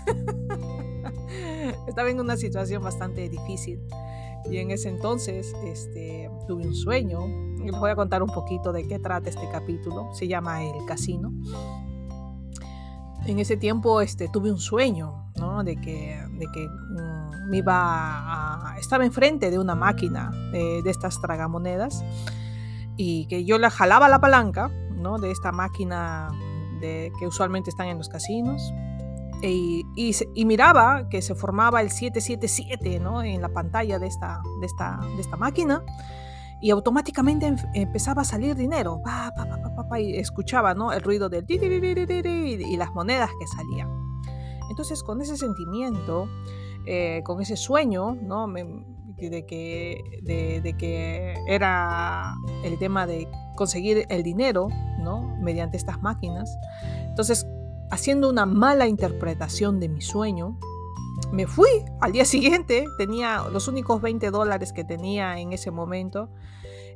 Estaba 1.86 2.10
en 2.10 2.20
una 2.20 2.36
situación 2.36 2.82
bastante 2.82 3.28
difícil. 3.28 3.80
Y 4.50 4.58
en 4.58 4.70
ese 4.70 4.88
entonces 4.88 5.54
este, 5.64 6.30
tuve 6.46 6.66
un 6.66 6.74
sueño. 6.74 7.26
Y 7.58 7.70
les 7.70 7.80
voy 7.80 7.90
a 7.90 7.96
contar 7.96 8.22
un 8.22 8.30
poquito 8.30 8.72
de 8.72 8.86
qué 8.86 8.98
trata 8.98 9.28
este 9.28 9.48
capítulo. 9.50 10.12
Se 10.12 10.28
llama 10.28 10.62
El 10.62 10.84
Casino. 10.86 11.32
En 13.26 13.38
ese 13.38 13.56
tiempo 13.56 14.00
este, 14.00 14.28
tuve 14.28 14.50
un 14.50 14.58
sueño, 14.58 15.32
¿no? 15.36 15.64
De 15.64 15.76
que, 15.76 16.22
de 16.38 16.46
que 16.52 16.68
mm, 16.68 17.26
Estaba 18.78 19.04
enfrente 19.04 19.50
de 19.50 19.58
una 19.58 19.74
máquina 19.74 20.30
de, 20.52 20.82
de 20.82 20.90
estas 20.90 21.20
tragamonedas 21.20 22.04
y 22.96 23.26
que 23.28 23.44
yo 23.44 23.58
la 23.58 23.70
jalaba 23.70 24.08
la 24.08 24.20
palanca, 24.20 24.70
¿no? 24.96 25.18
De 25.18 25.30
esta 25.30 25.52
máquina 25.52 26.30
de, 26.80 27.12
que 27.18 27.26
usualmente 27.26 27.70
están 27.70 27.88
en 27.88 27.98
los 27.98 28.08
casinos 28.08 28.72
y, 29.42 30.44
miraba 30.44 31.08
que 31.08 31.22
se 31.22 31.34
formaba 31.34 31.80
el 31.80 31.90
777 31.90 33.00
¿no? 33.00 33.22
en 33.22 33.42
la 33.42 33.48
pantalla 33.48 33.98
de 33.98 34.06
esta, 34.06 34.40
de, 34.60 34.66
esta, 34.66 34.98
de 35.14 35.20
esta 35.20 35.36
máquina 35.36 35.82
y 36.60 36.70
automáticamente 36.70 37.54
empezaba 37.74 38.22
a 38.22 38.24
salir 38.24 38.56
dinero. 38.56 39.00
y 39.98 40.16
escuchaba 40.16 40.74
¿no? 40.74 40.92
el 40.92 41.02
ruido 41.02 41.28
del 41.28 41.44
y 41.48 42.76
las 42.76 42.92
monedas 42.94 43.30
que 43.38 43.46
salían. 43.46 43.88
Entonces, 44.70 45.02
con 45.02 45.20
ese 45.20 45.36
sentimiento, 45.36 46.28
eh, 46.86 47.22
con 47.24 47.40
ese 47.40 47.56
sueño, 47.56 48.14
¿no? 48.14 48.46
de, 48.48 49.46
que, 49.46 50.20
de, 50.22 50.60
de, 50.60 50.76
que 50.76 51.34
era 51.46 52.34
el 52.64 52.78
tema 52.78 53.06
de 53.06 53.28
conseguir 53.54 54.06
el 54.08 54.22
dinero 54.22 54.68
¿no? 54.98 55.36
mediante 55.40 55.76
estas 55.76 56.00
máquinas. 56.02 56.58
Entonces, 57.08 57.46
haciendo 57.90 58.28
una 58.28 58.46
mala 58.46 58.86
interpretación 58.86 59.80
de 59.80 59.88
mi 59.88 60.00
sueño, 60.00 60.58
me 61.32 61.46
fui 61.46 61.68
al 62.00 62.12
día 62.12 62.24
siguiente, 62.24 62.84
tenía 62.98 63.44
los 63.52 63.68
únicos 63.68 64.00
20 64.00 64.30
dólares 64.30 64.72
que 64.72 64.84
tenía 64.84 65.38
en 65.38 65.52
ese 65.52 65.70
momento. 65.70 66.30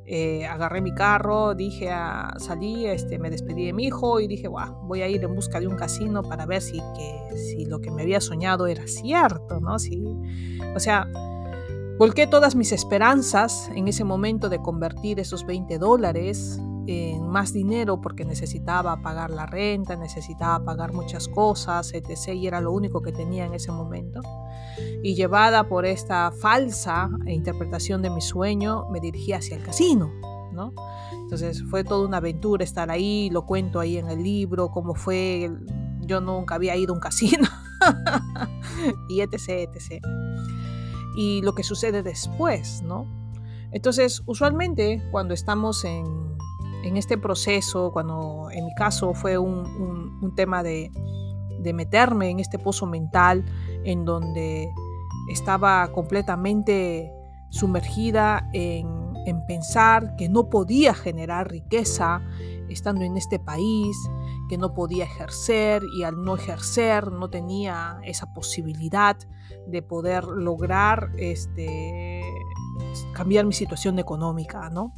Eh, 0.05 0.45
agarré 0.45 0.81
mi 0.81 0.93
carro, 0.93 1.53
dije, 1.53 1.89
a, 1.91 2.33
salí, 2.37 2.85
este, 2.85 3.19
me 3.19 3.29
despedí 3.29 3.67
de 3.67 3.73
mi 3.73 3.85
hijo 3.85 4.19
y 4.19 4.27
dije, 4.27 4.47
voy 4.47 5.01
a 5.03 5.07
ir 5.07 5.23
en 5.23 5.35
busca 5.35 5.59
de 5.59 5.67
un 5.67 5.75
casino 5.75 6.23
para 6.23 6.45
ver 6.45 6.61
si, 6.61 6.79
que, 6.95 7.37
si 7.37 7.65
lo 7.65 7.79
que 7.79 7.91
me 7.91 8.01
había 8.01 8.19
soñado 8.19 8.67
era 8.67 8.87
cierto, 8.87 9.59
¿no? 9.59 9.77
Si, 9.77 10.03
o 10.75 10.79
sea, 10.79 11.07
volqué 11.99 12.25
todas 12.25 12.55
mis 12.55 12.71
esperanzas 12.71 13.69
en 13.75 13.87
ese 13.87 14.03
momento 14.03 14.49
de 14.49 14.59
convertir 14.59 15.19
esos 15.19 15.45
20 15.45 15.77
dólares 15.77 16.59
en 16.87 17.27
más 17.27 17.53
dinero 17.53 18.01
porque 18.01 18.25
necesitaba 18.25 19.01
pagar 19.01 19.29
la 19.29 19.45
renta, 19.45 19.95
necesitaba 19.95 20.63
pagar 20.63 20.93
muchas 20.93 21.27
cosas, 21.27 21.93
etc. 21.93 22.33
Y 22.33 22.47
era 22.47 22.61
lo 22.61 22.71
único 22.71 23.01
que 23.01 23.11
tenía 23.11 23.45
en 23.45 23.53
ese 23.53 23.71
momento. 23.71 24.21
Y 25.03 25.15
llevada 25.15 25.67
por 25.67 25.85
esta 25.85 26.31
falsa 26.31 27.09
interpretación 27.27 28.01
de 28.01 28.09
mi 28.09 28.21
sueño, 28.21 28.85
me 28.91 28.99
dirigí 28.99 29.33
hacia 29.33 29.57
el 29.57 29.63
casino, 29.63 30.11
¿no? 30.53 30.73
Entonces 31.13 31.63
fue 31.69 31.83
toda 31.83 32.05
una 32.07 32.17
aventura 32.17 32.63
estar 32.63 32.89
ahí, 32.91 33.29
lo 33.29 33.45
cuento 33.45 33.79
ahí 33.79 33.97
en 33.97 34.09
el 34.09 34.23
libro, 34.23 34.69
cómo 34.69 34.95
fue, 34.95 35.51
yo 36.01 36.21
nunca 36.21 36.55
había 36.55 36.75
ido 36.75 36.93
a 36.93 36.95
un 36.95 37.01
casino, 37.01 37.47
y 39.09 39.21
etc, 39.21 39.69
etc. 39.73 40.03
Y 41.15 41.41
lo 41.41 41.53
que 41.53 41.63
sucede 41.63 42.03
después, 42.03 42.81
¿no? 42.83 43.07
Entonces, 43.71 44.21
usualmente 44.25 45.01
cuando 45.11 45.33
estamos 45.33 45.85
en 45.85 46.30
en 46.83 46.97
este 46.97 47.17
proceso, 47.17 47.91
cuando 47.91 48.49
en 48.51 48.65
mi 48.65 48.73
caso 48.73 49.13
fue 49.13 49.37
un, 49.37 50.33
tema 50.35 50.63
de, 50.63 50.91
meterme 51.73 52.29
en 52.29 52.39
este 52.39 52.57
pozo 52.57 52.85
mental 52.85 53.45
en 53.83 54.05
donde 54.05 54.71
estaba 55.29 55.91
completamente 55.91 57.11
sumergida 57.49 58.49
en, 58.53 58.99
pensar 59.47 60.15
que 60.15 60.29
no 60.29 60.49
podía 60.49 60.93
generar 60.93 61.51
riqueza 61.51 62.21
estando 62.69 63.03
en 63.03 63.17
este 63.17 63.37
país, 63.37 63.95
que 64.49 64.57
no 64.57 64.73
podía 64.73 65.03
ejercer 65.03 65.83
y 65.95 66.03
al 66.03 66.23
no 66.23 66.35
ejercer 66.35 67.11
no 67.11 67.29
tenía 67.29 67.99
esa 68.03 68.33
posibilidad 68.33 69.17
de 69.67 69.81
poder 69.81 70.23
lograr 70.23 71.11
este, 71.17 72.21
cambiar 73.13 73.45
mi 73.45 73.53
situación 73.53 73.99
económica, 73.99 74.69
¿no? 74.69 74.93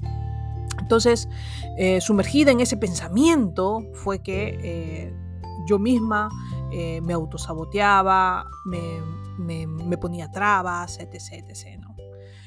Entonces, 0.84 1.30
eh, 1.78 2.02
sumergida 2.02 2.52
en 2.52 2.60
ese 2.60 2.76
pensamiento 2.76 3.80
fue 3.94 4.20
que 4.20 4.60
eh, 4.62 5.14
yo 5.66 5.80
misma 5.80 6.30
eh, 6.72 7.00
me 7.02 7.14
autosaboteaba, 7.14 8.46
me, 8.66 9.98
ponía 9.98 10.30
trabas, 10.30 11.00
etc. 11.00 11.46
etc. 11.48 11.86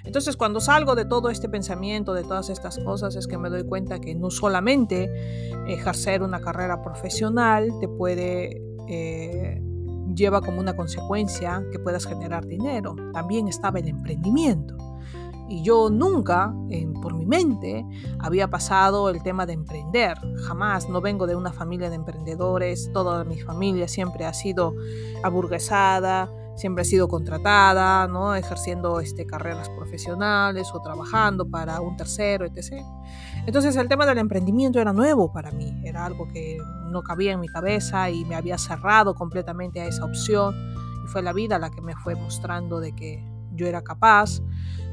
Entonces, 0.04 0.36
cuando 0.36 0.60
salgo 0.60 0.94
de 0.94 1.06
todo 1.06 1.30
este 1.30 1.48
pensamiento, 1.48 2.12
de 2.12 2.24
todas 2.24 2.50
estas 2.50 2.78
cosas, 2.78 3.16
es 3.16 3.26
que 3.26 3.38
me 3.38 3.48
doy 3.48 3.64
cuenta 3.64 4.00
que 4.00 4.14
no 4.14 4.30
solamente 4.30 5.10
ejercer 5.66 6.22
una 6.22 6.40
carrera 6.40 6.82
profesional 6.82 7.70
te 7.80 7.88
puede 7.88 8.62
lleva 10.14 10.40
como 10.40 10.60
una 10.60 10.76
consecuencia 10.76 11.64
que 11.72 11.78
puedas 11.78 12.06
generar 12.06 12.46
dinero. 12.46 12.94
También 13.12 13.48
estaba 13.48 13.78
el 13.80 13.88
emprendimiento. 13.88 14.76
Y 15.48 15.62
yo 15.62 15.90
nunca, 15.90 16.52
por 17.02 17.14
mi 17.14 17.26
mente, 17.26 17.86
había 18.18 18.48
pasado 18.48 19.08
el 19.10 19.22
tema 19.22 19.46
de 19.46 19.52
emprender. 19.52 20.18
Jamás, 20.46 20.88
no 20.88 21.00
vengo 21.00 21.26
de 21.26 21.36
una 21.36 21.52
familia 21.52 21.88
de 21.88 21.96
emprendedores. 21.96 22.90
Toda 22.92 23.24
mi 23.24 23.38
familia 23.38 23.86
siempre 23.86 24.24
ha 24.26 24.34
sido 24.34 24.74
aburguesada, 25.22 26.28
siempre 26.56 26.82
ha 26.82 26.84
sido 26.84 27.06
contratada, 27.06 28.08
¿no? 28.08 28.34
ejerciendo 28.34 28.98
este, 29.00 29.26
carreras 29.26 29.68
profesionales 29.68 30.70
o 30.72 30.80
trabajando 30.80 31.48
para 31.48 31.80
un 31.80 31.96
tercero, 31.96 32.46
etc. 32.46 32.82
Entonces 33.46 33.76
el 33.76 33.88
tema 33.88 34.06
del 34.06 34.18
emprendimiento 34.18 34.80
era 34.80 34.92
nuevo 34.92 35.32
para 35.32 35.52
mí, 35.52 35.80
era 35.84 36.04
algo 36.04 36.26
que 36.28 36.58
no 36.90 37.02
cabía 37.02 37.32
en 37.32 37.40
mi 37.40 37.48
cabeza 37.48 38.10
y 38.10 38.24
me 38.24 38.34
había 38.34 38.58
cerrado 38.58 39.14
completamente 39.14 39.80
a 39.80 39.86
esa 39.86 40.04
opción. 40.04 40.54
Y 41.04 41.08
fue 41.08 41.22
la 41.22 41.32
vida 41.32 41.58
la 41.58 41.70
que 41.70 41.82
me 41.82 41.94
fue 41.94 42.16
mostrando 42.16 42.80
de 42.80 42.92
que 42.92 43.24
yo 43.52 43.66
era 43.66 43.82
capaz 43.82 44.40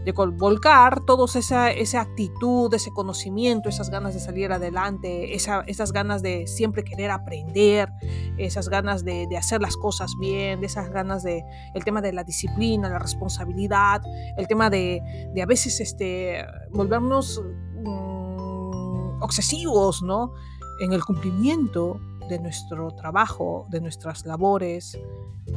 de 0.06 0.12
volcar 0.12 1.02
toda 1.06 1.26
esa, 1.40 2.02
actitud, 2.02 2.74
ese 2.74 2.92
conocimiento, 2.92 3.70
esas 3.70 3.90
ganas 3.90 4.14
de 4.14 4.20
salir 4.20 4.52
adelante, 4.52 5.36
esas 5.36 5.92
ganas 5.92 6.22
de 6.22 6.46
siempre 6.48 6.84
querer 6.84 7.12
aprender, 7.12 7.90
esas 8.38 8.70
ganas 8.70 9.06
de, 9.06 9.28
hacer 9.38 9.62
las 9.62 9.78
cosas 9.78 10.12
bien, 10.20 10.60
de 10.60 10.66
esas 10.66 10.90
ganas 10.90 11.24
de, 11.24 11.44
el 11.74 11.84
tema 11.84 12.02
de 12.02 12.14
la 12.14 12.24
disciplina, 12.24 12.90
la 12.90 13.00
responsabilidad, 13.00 14.02
el 14.38 14.48
tema 14.48 14.70
de, 14.70 15.02
a 15.42 15.46
veces 15.46 15.80
este, 15.80 16.46
volvernos 16.72 17.42
mm, 17.84 19.22
obsesivos, 19.22 20.02
¿no? 20.04 20.34
En 20.82 20.92
el 20.92 21.04
cumplimiento 21.04 22.00
de 22.30 22.40
nuestro 22.40 22.92
trabajo, 22.92 23.68
de 23.70 23.80
nuestras 23.80 24.26
labores 24.26 24.98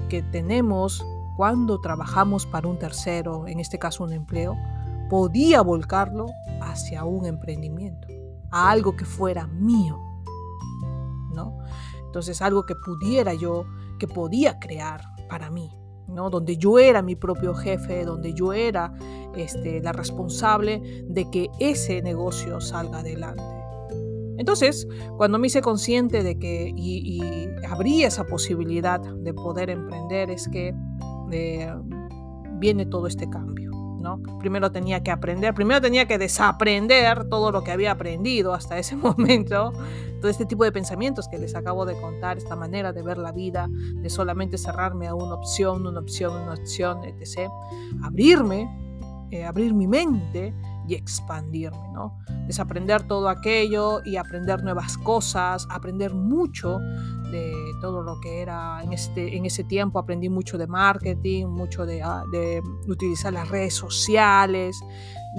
que 0.09 0.23
tenemos 0.23 1.05
cuando 1.37 1.81
trabajamos 1.81 2.47
para 2.47 2.67
un 2.67 2.79
tercero, 2.79 3.47
en 3.47 3.61
este 3.61 3.79
caso 3.79 4.05
un 4.05 4.13
empleo, 4.13 4.57
podía 5.11 5.61
volcarlo 5.61 6.27
hacia 6.63 7.05
un 7.05 7.27
emprendimiento, 7.27 8.09
a 8.51 8.71
algo 8.71 8.97
que 8.97 9.05
fuera 9.05 9.47
mío, 9.47 10.01
¿no? 11.35 11.59
Entonces 12.07 12.41
algo 12.41 12.65
que 12.65 12.75
pudiera 12.75 13.35
yo, 13.35 13.67
que 13.99 14.09
podía 14.09 14.59
crear 14.59 15.03
para 15.29 15.51
mí, 15.51 15.71
¿no? 16.09 16.31
Donde 16.31 16.57
yo 16.57 16.79
era 16.79 17.03
mi 17.03 17.17
propio 17.17 17.55
jefe, 17.55 18.05
donde 18.05 18.33
yo 18.33 18.55
era 18.55 18.95
este, 19.37 19.81
la 19.81 19.93
responsable 19.93 21.05
de 21.07 21.31
que 21.31 21.51
ese 21.61 22.01
negocio 22.01 22.61
salga 22.63 23.01
adelante. 23.01 23.43
Entonces, 24.39 24.87
cuando 25.17 25.39
me 25.39 25.47
hice 25.47 25.63
consciente 25.63 26.23
de 26.23 26.39
que 26.39 26.73
y, 26.75 27.23
y 27.23 27.49
abrí 27.69 28.05
esa 28.05 28.25
posibilidad 28.25 29.01
de 29.01 29.35
poder 29.35 29.71
emprender, 29.71 30.31
es 30.31 30.47
que 30.49 30.75
viene 32.59 32.87
todo 32.87 33.07
este 33.07 33.29
cambio. 33.29 33.71
¿no? 34.01 34.23
Primero 34.39 34.71
tenía 34.71 35.03
que 35.03 35.11
aprender, 35.11 35.55
primero 35.55 35.81
tenía 35.81 36.07
que 36.07 36.19
desaprender 36.19 37.29
todo 37.29 37.51
lo 37.51 37.65
que 37.65 37.73
había 37.73 37.93
aprendido 37.93 38.55
hasta 38.55 38.79
ese 38.79 38.97
momento, 38.97 39.73
todo 40.21 40.31
este 40.31 40.47
tipo 40.47 40.65
de 40.65 40.73
pensamientos 40.73 41.29
que 41.29 41.39
les 41.39 41.55
acabo 41.55 41.85
de 41.85 41.99
contar, 42.01 42.37
esta 42.37 42.57
manera 42.57 42.93
de 42.93 43.03
ver 43.03 43.19
la 43.19 43.33
vida, 43.33 43.69
de 43.71 44.09
solamente 44.11 44.59
cerrarme 44.59 45.09
a 45.09 45.15
una 45.15 45.35
opción, 45.35 45.87
una 45.87 46.01
opción, 46.01 46.41
una 46.41 46.55
opción, 46.55 47.05
etc. 47.05 47.51
Abrirme, 48.03 48.69
eh, 49.31 49.45
abrir 49.45 49.75
mi 49.75 49.89
mente 49.89 50.55
y 50.89 50.95
expandirme, 50.95 51.89
¿no? 51.93 52.19
Desaprender 52.47 53.07
todo 53.07 53.29
aquello 53.29 54.05
y 54.05 54.17
aprender 54.17 54.63
nuevas 54.63 54.97
cosas, 54.99 55.67
aprender 55.71 56.15
mucho 56.15 56.79
de 57.31 57.53
todo 57.81 58.03
lo 58.03 58.21
que 58.21 58.41
era 58.41 58.83
en, 58.83 58.93
este, 58.93 59.37
en 59.37 59.47
ese 59.47 59.65
tiempo. 59.65 59.99
Aprendí 59.99 60.29
mucho 60.29 60.59
de 60.59 60.67
marketing, 60.67 61.47
mucho 61.47 61.87
de, 61.87 62.03
ah, 62.03 62.25
de 62.33 62.63
utilizar 62.89 63.33
las 63.33 63.49
redes 63.49 63.75
sociales, 63.75 64.81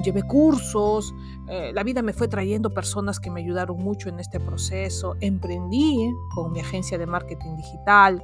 llevé 0.04 0.24
cursos, 0.24 1.14
eh, 1.48 1.72
la 1.74 1.84
vida 1.84 2.02
me 2.02 2.14
fue 2.14 2.28
trayendo 2.28 2.74
personas 2.74 3.20
que 3.20 3.32
me 3.32 3.42
ayudaron 3.42 3.78
mucho 3.78 4.10
en 4.10 4.20
este 4.20 4.40
proceso. 4.40 5.16
Emprendí 5.22 6.12
con 6.36 6.52
mi 6.52 6.60
agencia 6.60 6.98
de 6.98 7.06
marketing 7.06 7.56
digital, 7.56 8.24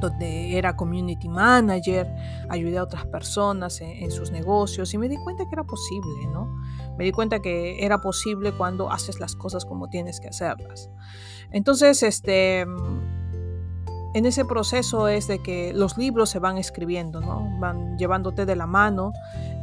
donde 0.00 0.56
era 0.56 0.76
community 0.76 1.28
manager, 1.28 2.06
ayudé 2.48 2.78
a 2.78 2.82
otras 2.82 3.06
personas 3.06 3.80
en, 3.80 4.10
sus 4.10 4.30
negocios 4.30 4.92
y 4.94 4.98
me 4.98 5.08
di 5.08 5.16
cuenta 5.16 5.44
que 5.44 5.54
era 5.54 5.64
posible, 5.64 6.26
¿no? 6.32 6.46
Me 6.96 7.04
di 7.04 7.12
cuenta 7.12 7.40
que 7.40 7.84
era 7.84 8.00
posible 8.00 8.52
cuando 8.52 8.90
haces 8.90 9.20
las 9.20 9.34
cosas 9.36 9.64
como 9.64 9.88
tienes 9.88 10.20
que 10.20 10.28
hacerlas. 10.28 10.90
Entonces, 11.50 12.02
este, 12.02 12.60
en 12.60 14.24
ese 14.24 14.44
proceso 14.44 15.08
es 15.08 15.28
de 15.28 15.42
que 15.42 15.72
los 15.74 15.98
libros 15.98 16.30
se 16.30 16.38
van 16.38 16.56
escribiendo, 16.56 17.20
¿no? 17.20 17.46
Van 17.60 17.98
llevándote 17.98 18.46
de 18.46 18.56
la 18.56 18.66
mano 18.66 19.12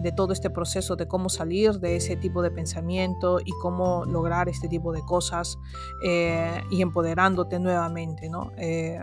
de 0.01 0.11
todo 0.11 0.33
este 0.33 0.49
proceso 0.49 0.95
de 0.95 1.07
cómo 1.07 1.29
salir 1.29 1.79
de 1.79 1.95
ese 1.95 2.15
tipo 2.17 2.41
de 2.41 2.51
pensamiento 2.51 3.39
y 3.39 3.51
cómo 3.61 4.05
lograr 4.05 4.49
este 4.49 4.67
tipo 4.67 4.91
de 4.91 5.01
cosas 5.01 5.57
eh, 6.05 6.61
y 6.69 6.81
empoderándote 6.81 7.57
nuevamente, 7.59 8.29
¿no? 8.29 8.51
Eh, 8.57 8.99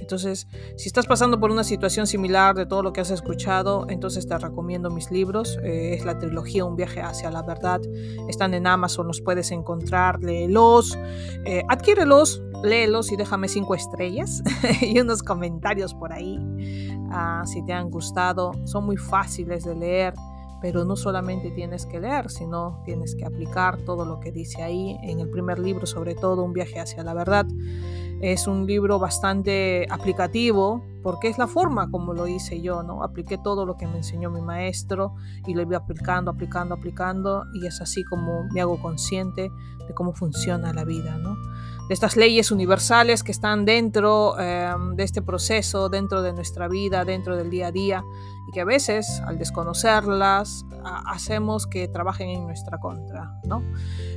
entonces, 0.00 0.48
si 0.76 0.88
estás 0.88 1.06
pasando 1.06 1.38
por 1.38 1.50
una 1.50 1.62
situación 1.62 2.06
similar 2.06 2.54
de 2.56 2.66
todo 2.66 2.82
lo 2.82 2.92
que 2.92 3.00
has 3.00 3.10
escuchado, 3.10 3.86
entonces 3.88 4.26
te 4.26 4.36
recomiendo 4.36 4.90
mis 4.90 5.10
libros. 5.10 5.58
Eh, 5.62 5.94
es 5.94 6.04
la 6.04 6.18
trilogía 6.18 6.64
Un 6.64 6.76
viaje 6.76 7.00
hacia 7.00 7.30
la 7.30 7.42
verdad. 7.42 7.80
Están 8.28 8.54
en 8.54 8.66
Amazon, 8.66 9.06
los 9.06 9.20
puedes 9.20 9.50
encontrar, 9.50 10.20
léelos, 10.20 10.98
eh, 11.44 11.62
adquiérelos, 11.68 12.42
léelos 12.62 13.12
y 13.12 13.16
déjame 13.16 13.48
cinco 13.48 13.74
estrellas 13.74 14.42
y 14.80 14.98
unos 14.98 15.22
comentarios 15.22 15.94
por 15.94 16.12
ahí 16.12 16.38
ah, 17.10 17.42
si 17.46 17.64
te 17.64 17.72
han 17.72 17.90
gustado. 17.90 18.52
Son 18.64 18.84
muy 18.84 18.96
fáciles 18.96 19.64
de 19.64 19.74
leer 19.74 20.14
pero 20.60 20.84
no 20.84 20.94
solamente 20.94 21.50
tienes 21.50 21.86
que 21.86 22.00
leer, 22.00 22.30
sino 22.30 22.82
tienes 22.84 23.14
que 23.14 23.24
aplicar 23.24 23.78
todo 23.78 24.04
lo 24.04 24.20
que 24.20 24.30
dice 24.30 24.62
ahí. 24.62 24.98
En 25.02 25.20
el 25.20 25.30
primer 25.30 25.58
libro, 25.58 25.86
sobre 25.86 26.14
todo, 26.14 26.42
Un 26.42 26.52
viaje 26.52 26.78
hacia 26.78 27.02
la 27.02 27.14
verdad, 27.14 27.46
es 28.20 28.46
un 28.46 28.66
libro 28.66 28.98
bastante 28.98 29.86
aplicativo 29.90 30.84
porque 31.02 31.28
es 31.28 31.38
la 31.38 31.46
forma 31.46 31.90
como 31.90 32.12
lo 32.12 32.26
hice 32.26 32.60
yo, 32.60 32.82
¿no? 32.82 33.02
Apliqué 33.02 33.38
todo 33.38 33.64
lo 33.64 33.76
que 33.76 33.86
me 33.86 33.98
enseñó 33.98 34.30
mi 34.30 34.42
maestro 34.42 35.14
y 35.46 35.54
lo 35.54 35.62
iba 35.62 35.78
aplicando, 35.78 36.30
aplicando, 36.30 36.74
aplicando 36.74 37.44
y 37.54 37.66
es 37.66 37.80
así 37.80 38.04
como 38.04 38.44
me 38.52 38.60
hago 38.60 38.80
consciente 38.80 39.50
de 39.86 39.94
cómo 39.94 40.12
funciona 40.12 40.74
la 40.74 40.84
vida, 40.84 41.16
¿no? 41.16 41.36
De 41.90 41.94
estas 41.94 42.16
leyes 42.16 42.52
universales 42.52 43.24
que 43.24 43.32
están 43.32 43.64
dentro 43.64 44.38
em, 44.38 44.94
de 44.94 45.02
este 45.02 45.22
proceso, 45.22 45.88
dentro 45.88 46.22
de 46.22 46.32
nuestra 46.32 46.68
vida, 46.68 47.04
dentro 47.04 47.36
del 47.36 47.50
día 47.50 47.66
a 47.66 47.72
día 47.72 48.04
y 48.46 48.52
que 48.52 48.60
a 48.60 48.64
veces 48.64 49.20
al 49.26 49.38
desconocerlas 49.38 50.64
hacemos 50.84 51.66
que 51.66 51.88
trabajen 51.88 52.28
en 52.28 52.46
nuestra 52.46 52.78
contra, 52.78 53.40
¿no? 53.44 53.64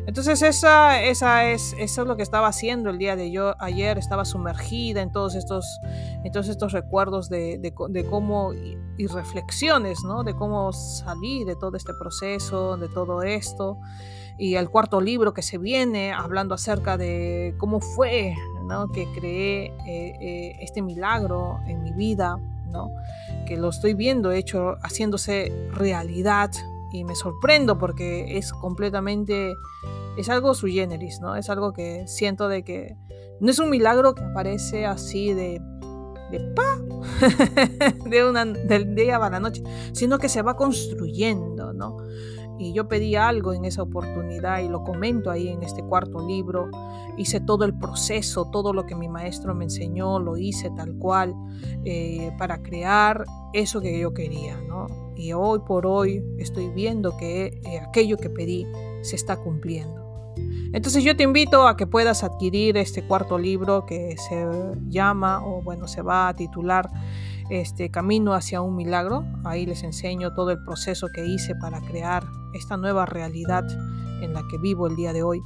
Entonces 0.05 0.43
esa, 0.43 1.01
esa 1.01 1.45
es, 1.45 1.73
eso 1.79 2.03
es 2.03 2.07
lo 2.07 2.15
que 2.15 2.21
estaba 2.21 2.47
haciendo 2.47 2.91
el 2.91 2.99
día 2.99 3.15
de 3.15 3.31
yo 3.31 3.55
ayer, 3.59 3.97
estaba 3.97 4.23
sumergida 4.23 5.01
en 5.01 5.11
todos 5.11 5.33
estos, 5.33 5.65
en 6.23 6.31
estos 6.31 6.73
recuerdos 6.73 7.27
de, 7.27 7.57
de, 7.57 8.05
cómo 8.05 8.53
y, 8.53 9.07
reflexiones, 9.07 10.03
¿no? 10.03 10.23
De 10.23 10.35
cómo 10.35 10.71
salí 10.73 11.43
de 11.43 11.55
todo 11.55 11.75
este 11.75 11.95
proceso, 11.95 12.77
de 12.77 12.87
todo 12.87 13.23
esto. 13.23 13.79
Y 14.37 14.55
el 14.55 14.69
cuarto 14.69 14.99
libro 14.99 15.33
que 15.33 15.41
se 15.41 15.57
viene 15.57 16.11
hablando 16.11 16.55
acerca 16.55 16.97
de 16.97 17.55
cómo 17.57 17.79
fue, 17.79 18.35
¿no? 18.67 18.91
Que 18.91 19.07
creé 19.13 19.65
eh, 19.87 20.17
eh, 20.21 20.57
este 20.61 20.81
milagro 20.81 21.59
en 21.67 21.83
mi 21.83 21.91
vida, 21.91 22.37
¿no? 22.71 22.89
Que 23.45 23.57
lo 23.57 23.69
estoy 23.69 23.93
viendo 23.93 24.31
hecho, 24.31 24.77
haciéndose 24.81 25.51
realidad 25.73 26.51
y 26.91 27.03
me 27.03 27.15
sorprendo 27.15 27.77
porque 27.77 28.37
es 28.37 28.53
completamente, 28.53 29.53
es 30.17 30.29
algo 30.29 30.53
sui 30.53 30.73
generis, 30.73 31.19
¿no? 31.21 31.35
Es 31.35 31.49
algo 31.49 31.73
que 31.73 32.07
siento 32.07 32.47
de 32.47 32.63
que 32.63 32.95
no 33.39 33.51
es 33.51 33.59
un 33.59 33.69
milagro 33.69 34.15
que 34.15 34.23
aparece 34.23 34.85
así 34.85 35.33
de 35.33 35.61
de 36.33 36.39
pa, 36.55 36.79
de 38.09 38.25
una, 38.25 38.43
del 38.43 38.95
día 38.95 39.17
a 39.17 39.29
la 39.29 39.39
noche, 39.39 39.61
sino 39.91 40.17
que 40.17 40.29
se 40.29 40.41
va 40.41 40.55
construyendo. 40.55 41.52
Y 42.59 42.73
yo 42.73 42.87
pedí 42.87 43.15
algo 43.15 43.53
en 43.53 43.65
esa 43.65 43.81
oportunidad 43.81 44.59
y 44.59 44.69
lo 44.69 44.83
comento 44.83 45.31
ahí 45.31 45.49
en 45.49 45.63
este 45.63 45.83
cuarto 45.83 46.25
libro. 46.25 46.69
Hice 47.17 47.39
todo 47.39 47.65
el 47.65 47.77
proceso, 47.77 48.45
todo 48.51 48.73
lo 48.73 48.85
que 48.85 48.95
mi 48.95 49.09
maestro 49.09 49.55
me 49.55 49.65
enseñó, 49.65 50.19
lo 50.19 50.37
hice 50.37 50.69
tal 50.71 50.95
cual 50.97 51.35
eh, 51.83 52.31
para 52.37 52.61
crear 52.61 53.25
eso 53.53 53.81
que 53.81 53.99
yo 53.99 54.13
quería, 54.13 54.59
¿no? 54.61 54.87
Y 55.15 55.33
hoy 55.33 55.59
por 55.65 55.85
hoy 55.85 56.23
estoy 56.37 56.69
viendo 56.69 57.15
que 57.17 57.59
eh, 57.63 57.79
aquello 57.79 58.17
que 58.17 58.29
pedí 58.29 58.65
se 59.01 59.15
está 59.15 59.37
cumpliendo. 59.37 60.03
Entonces 60.73 61.03
yo 61.03 61.15
te 61.15 61.23
invito 61.23 61.67
a 61.67 61.77
que 61.77 61.85
puedas 61.85 62.23
adquirir 62.23 62.77
este 62.77 63.03
cuarto 63.03 63.37
libro 63.37 63.85
que 63.85 64.15
se 64.17 64.47
llama, 64.87 65.45
o 65.45 65.61
bueno, 65.61 65.87
se 65.87 66.01
va 66.01 66.29
a 66.29 66.35
titular 66.35 66.89
este 67.49 67.89
Camino 67.91 68.33
hacia 68.33 68.61
un 68.61 68.75
milagro. 68.75 69.23
Ahí 69.43 69.65
les 69.67 69.83
enseño 69.83 70.33
todo 70.33 70.49
el 70.49 70.63
proceso 70.63 71.07
que 71.13 71.25
hice 71.25 71.53
para 71.55 71.79
crear 71.81 72.23
esta 72.53 72.77
nueva 72.77 73.05
realidad 73.05 73.65
en 74.21 74.33
la 74.33 74.41
que 74.49 74.57
vivo 74.57 74.87
el 74.87 74.95
día 74.95 75.13
de 75.13 75.23
hoy. 75.23 75.41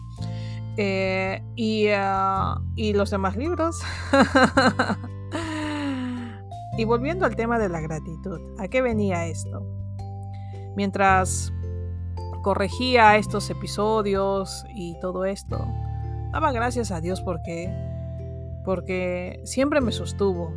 Eh, 0.78 1.41
y, 1.56 1.88
ah, 1.89 2.62
y 2.76 2.93
los 2.93 3.10
demás 3.10 3.36
libros. 3.36 3.82
y 6.78 6.86
volviendo 6.86 7.26
al 7.26 7.36
tema 7.36 7.58
de 7.58 7.70
la 7.70 7.82
gratitud, 7.82 8.39
¿a 8.60 8.67
qué 8.67 8.82
venía 8.82 9.26
esto? 9.26 9.63
Mientras 10.76 11.52
corregía 12.43 13.17
estos 13.17 13.50
episodios 13.50 14.63
y 14.76 14.96
todo 15.02 15.26
esto, 15.26 15.58
daba 16.32 16.52
gracias 16.52 16.91
a 16.91 17.02
Dios 17.02 17.22
porque, 17.22 17.74
porque 18.63 19.41
siempre 19.43 19.82
me 19.82 19.91
sostuvo. 19.91 20.54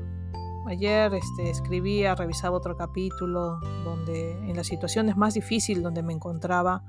Ayer 0.70 1.12
este, 1.14 1.50
escribía, 1.50 2.14
revisaba 2.14 2.56
otro 2.56 2.76
capítulo 2.76 3.58
donde 3.82 4.30
en 4.48 4.54
las 4.54 4.68
situaciones 4.68 5.16
más 5.16 5.34
difíciles 5.34 5.82
donde 5.82 6.00
me 6.04 6.12
encontraba, 6.12 6.84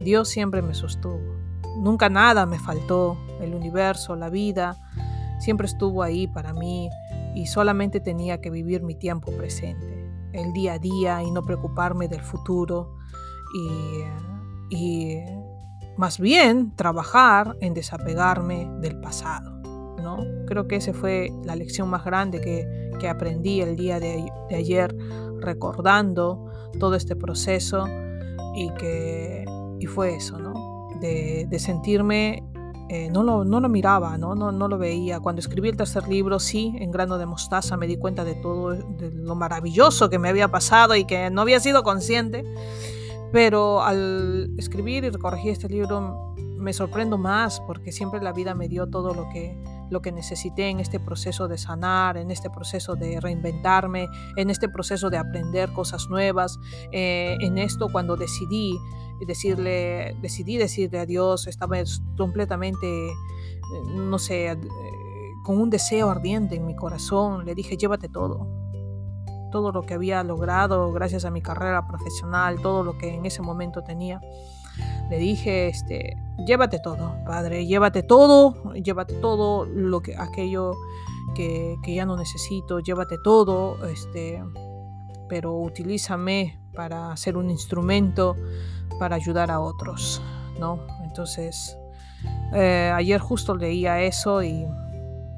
Dios 0.00 0.30
siempre 0.30 0.62
me 0.62 0.72
sostuvo. 0.72 1.20
Nunca 1.76 2.08
nada 2.08 2.46
me 2.46 2.58
faltó, 2.58 3.18
el 3.42 3.54
universo, 3.54 4.16
la 4.16 4.30
vida, 4.30 4.78
siempre 5.40 5.66
estuvo 5.66 6.02
ahí 6.02 6.26
para 6.26 6.54
mí 6.54 6.88
y 7.34 7.44
solamente 7.48 8.00
tenía 8.00 8.40
que 8.40 8.48
vivir 8.48 8.82
mi 8.82 8.94
tiempo 8.94 9.30
presente, 9.32 10.10
el 10.32 10.54
día 10.54 10.72
a 10.72 10.78
día 10.78 11.22
y 11.22 11.30
no 11.30 11.42
preocuparme 11.42 12.08
del 12.08 12.22
futuro 12.22 12.96
y 14.70 15.18
más 15.98 16.18
bien 16.18 16.74
trabajar 16.76 17.58
en 17.60 17.74
desapegarme 17.74 18.70
del 18.80 18.98
pasado. 19.02 19.58
¿no? 20.00 20.24
Creo 20.46 20.66
que 20.66 20.76
esa 20.76 20.94
fue 20.94 21.30
la 21.44 21.56
lección 21.56 21.90
más 21.90 22.06
grande 22.06 22.40
que, 22.40 22.87
que 22.98 23.08
aprendí 23.08 23.60
el 23.60 23.76
día 23.76 24.00
de, 24.00 24.30
ayer 24.50 24.94
recordando 25.40 26.50
todo 26.78 26.94
este 26.94 27.16
proceso 27.16 27.86
y 28.54 28.70
que 28.74 29.44
y 29.80 29.86
fue 29.86 30.16
eso, 30.16 30.38
¿no? 30.38 30.88
De, 31.00 31.46
sentirme, 31.58 32.42
eh, 32.88 33.08
no, 33.10 33.22
lo, 33.22 33.44
no, 33.44 33.60
lo, 33.60 33.68
miraba, 33.68 34.18
¿no? 34.18 34.34
¿no? 34.34 34.50
No, 34.50 34.66
lo 34.66 34.76
veía. 34.76 35.20
Cuando 35.20 35.40
escribí 35.40 35.68
el 35.68 35.76
tercer 35.76 36.08
libro, 36.08 36.40
sí, 36.40 36.74
en 36.80 36.90
grano 36.90 37.18
de 37.18 37.26
mostaza, 37.26 37.76
me 37.76 37.86
di 37.86 37.96
cuenta 37.96 38.24
de 38.24 38.34
todo, 38.34 38.70
de 38.70 39.12
lo 39.12 39.36
maravilloso 39.36 40.10
que 40.10 40.18
me 40.18 40.28
había 40.28 40.48
pasado 40.48 40.96
y 40.96 41.04
que 41.04 41.30
no 41.30 41.42
había 41.42 41.60
sido 41.60 41.84
consciente. 41.84 42.44
Pero 43.30 43.82
al 43.82 44.50
escribir 44.58 45.04
y 45.04 45.10
corregir 45.12 45.52
este 45.52 45.68
libro 45.68 46.34
me 46.36 46.72
sorprendo 46.72 47.18
más 47.18 47.60
porque 47.60 47.92
siempre 47.92 48.20
la 48.20 48.32
vida 48.32 48.54
me 48.54 48.68
dio 48.68 48.88
todo 48.88 49.14
lo 49.14 49.28
que, 49.28 49.56
lo 49.90 50.02
que 50.02 50.12
necesité 50.12 50.68
en 50.68 50.80
este 50.80 51.00
proceso 51.00 51.48
de 51.48 51.58
sanar, 51.58 52.16
en 52.16 52.30
este 52.30 52.50
proceso 52.50 52.94
de 52.94 53.20
reinventarme, 53.20 54.08
en 54.36 54.50
este 54.50 54.68
proceso 54.68 55.10
de 55.10 55.18
aprender 55.18 55.72
cosas 55.72 56.08
nuevas, 56.08 56.58
eh, 56.92 57.36
en 57.40 57.58
esto 57.58 57.88
cuando 57.90 58.16
decidí 58.16 58.78
decirle, 59.26 60.16
decidí 60.20 60.56
decirle 60.56 61.00
a 61.00 61.06
estaba 61.48 61.76
completamente, 62.16 62.86
no 63.94 64.18
sé, 64.18 64.50
eh, 64.50 64.58
con 65.44 65.60
un 65.60 65.70
deseo 65.70 66.10
ardiente 66.10 66.56
en 66.56 66.66
mi 66.66 66.76
corazón, 66.76 67.44
le 67.44 67.54
dije, 67.54 67.76
llévate 67.76 68.08
todo, 68.08 68.46
todo 69.50 69.72
lo 69.72 69.82
que 69.82 69.94
había 69.94 70.22
logrado 70.22 70.92
gracias 70.92 71.24
a 71.24 71.30
mi 71.30 71.40
carrera 71.40 71.86
profesional, 71.86 72.60
todo 72.60 72.84
lo 72.84 72.98
que 72.98 73.14
en 73.14 73.24
ese 73.24 73.42
momento 73.42 73.82
tenía. 73.82 74.20
Le 75.10 75.18
dije, 75.18 75.68
este, 75.68 76.16
llévate 76.46 76.78
todo, 76.78 77.16
padre, 77.26 77.66
llévate 77.66 78.02
todo, 78.02 78.72
llévate 78.74 79.14
todo 79.14 79.64
lo 79.64 80.00
que 80.00 80.16
aquello 80.16 80.72
que, 81.34 81.78
ya 81.86 82.04
no 82.04 82.16
necesito, 82.16 82.80
llévate 82.80 83.18
todo, 83.18 83.86
este, 83.86 84.42
pero 85.28 85.56
utilízame 85.56 86.58
para 86.74 87.16
ser 87.16 87.36
un 87.36 87.50
instrumento 87.50 88.36
para 88.98 89.16
ayudar 89.16 89.50
a 89.50 89.60
otros, 89.60 90.20
¿no? 90.58 90.80
Entonces, 91.04 91.78
eh, 92.52 92.92
ayer 92.94 93.20
justo 93.20 93.54
leía 93.56 94.02
eso 94.02 94.42
y 94.42 94.66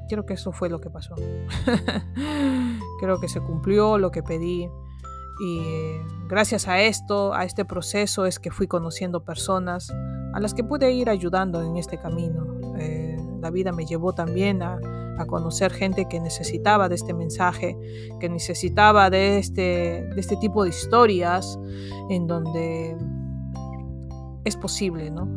creo 0.09 0.25
que 0.25 0.33
eso 0.33 0.51
fue 0.51 0.69
lo 0.69 0.79
que 0.79 0.89
pasó. 0.89 1.15
creo 2.99 3.19
que 3.19 3.27
se 3.27 3.41
cumplió 3.41 3.97
lo 3.97 4.11
que 4.11 4.23
pedí 4.23 4.69
y 5.43 5.61
gracias 6.31 6.69
a 6.69 6.79
esto, 6.79 7.33
a 7.33 7.43
este 7.43 7.65
proceso, 7.65 8.25
es 8.25 8.39
que 8.39 8.51
fui 8.51 8.65
conociendo 8.65 9.25
personas 9.25 9.91
a 10.33 10.39
las 10.39 10.53
que 10.53 10.63
pude 10.63 10.89
ir 10.93 11.09
ayudando 11.09 11.61
en 11.61 11.75
este 11.75 11.97
camino. 11.97 12.47
Eh, 12.79 13.17
la 13.41 13.49
vida 13.49 13.73
me 13.73 13.85
llevó 13.85 14.13
también 14.13 14.63
a, 14.63 14.79
conocer 15.27 15.71
gente 15.71 16.07
que 16.09 16.19
necesitaba 16.19 16.89
de 16.89 16.95
este 16.95 17.13
mensaje, 17.13 17.77
que 18.19 18.27
necesitaba 18.27 19.11
de 19.11 19.37
este, 19.37 19.61
de 19.61 20.19
este 20.19 20.35
tipo 20.37 20.63
de 20.63 20.71
historias 20.71 21.59
en 22.09 22.25
donde 22.25 22.97
es 24.43 24.55
posible, 24.57 25.11
¿no? 25.11 25.27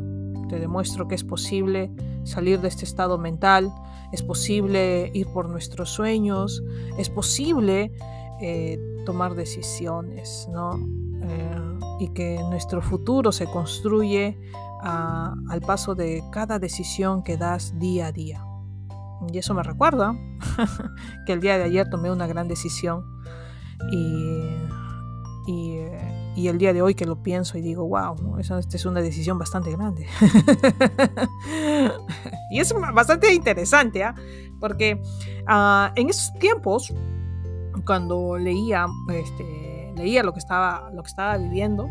Te 0.49 0.59
demuestro 0.59 1.07
que 1.07 1.15
es 1.15 1.23
posible 1.23 1.91
salir 2.23 2.63
de 2.63 2.69
este 2.69 2.87
estado 2.87 3.19
mental, 3.19 3.71
es 4.11 4.23
posible 4.23 5.11
ir 5.13 5.27
por 5.35 5.51
nuestros 5.51 5.91
sueños, 5.91 6.63
es 6.97 7.11
posible 7.11 7.93
eh, 8.41 8.79
tomar 9.05 9.35
decisiones, 9.35 10.49
¿no? 10.51 10.79
Eh, 11.23 11.79
y 12.01 12.09
que 12.09 12.39
nuestro 12.51 12.83
futuro 12.83 13.33
se 13.33 13.47
construye 13.47 14.39
a, 14.83 15.35
al 15.49 15.61
paso 15.61 15.95
de 15.95 16.23
cada 16.33 16.59
decisión 16.59 17.23
que 17.23 17.37
das 17.37 17.79
día 17.79 18.07
a 18.07 18.13
día. 18.13 18.45
Y 19.33 19.39
eso 19.39 19.55
me 19.55 19.63
recuerda 19.63 20.15
que 21.27 21.33
el 21.33 21.41
día 21.41 21.57
de 21.57 21.65
ayer 21.65 21.89
tomé 21.89 22.11
una 22.11 22.27
gran 22.27 22.49
decisión 22.49 23.05
y, 23.91 24.41
y, 25.47 26.49
el 26.49 26.59
día 26.59 26.73
de 26.73 26.83
hoy 26.83 26.95
que 26.95 27.07
lo 27.07 27.23
pienso 27.23 27.59
y 27.59 27.63
digo, 27.63 27.87
wow, 27.87 28.39
esta 28.39 28.59
es 28.59 28.85
una 28.85 29.01
decisión 29.01 29.39
bastante 29.39 29.71
grande. 29.71 30.07
y 32.51 32.61
es 32.61 32.75
bastante 32.93 33.33
interesante, 33.33 34.05
¿ah? 34.05 34.15
porque 34.61 35.01
uh, 35.49 35.93
en 35.95 36.11
esos 36.11 36.33
tiempos 36.39 36.93
cuando 37.85 38.37
leía, 38.39 38.87
este, 39.13 39.93
leía 39.97 40.23
lo 40.23 40.33
que 40.33 40.39
estaba, 40.39 40.91
lo 40.93 41.03
que 41.03 41.09
estaba 41.09 41.37
viviendo, 41.37 41.89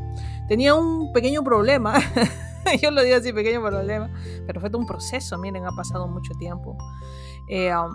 tenía 0.47 0.75
un 0.75 1.11
pequeño 1.13 1.43
problema. 1.43 1.95
Yo 2.81 2.91
lo 2.91 3.03
digo 3.03 3.17
así, 3.17 3.33
pequeño 3.33 3.61
problema, 3.61 4.09
pero 4.47 4.61
fue 4.61 4.69
todo 4.69 4.79
un 4.79 4.87
proceso, 4.87 5.37
miren, 5.37 5.65
ha 5.65 5.75
pasado 5.75 6.07
mucho 6.07 6.33
tiempo. 6.35 6.77
Eh, 7.49 7.73
um, 7.75 7.93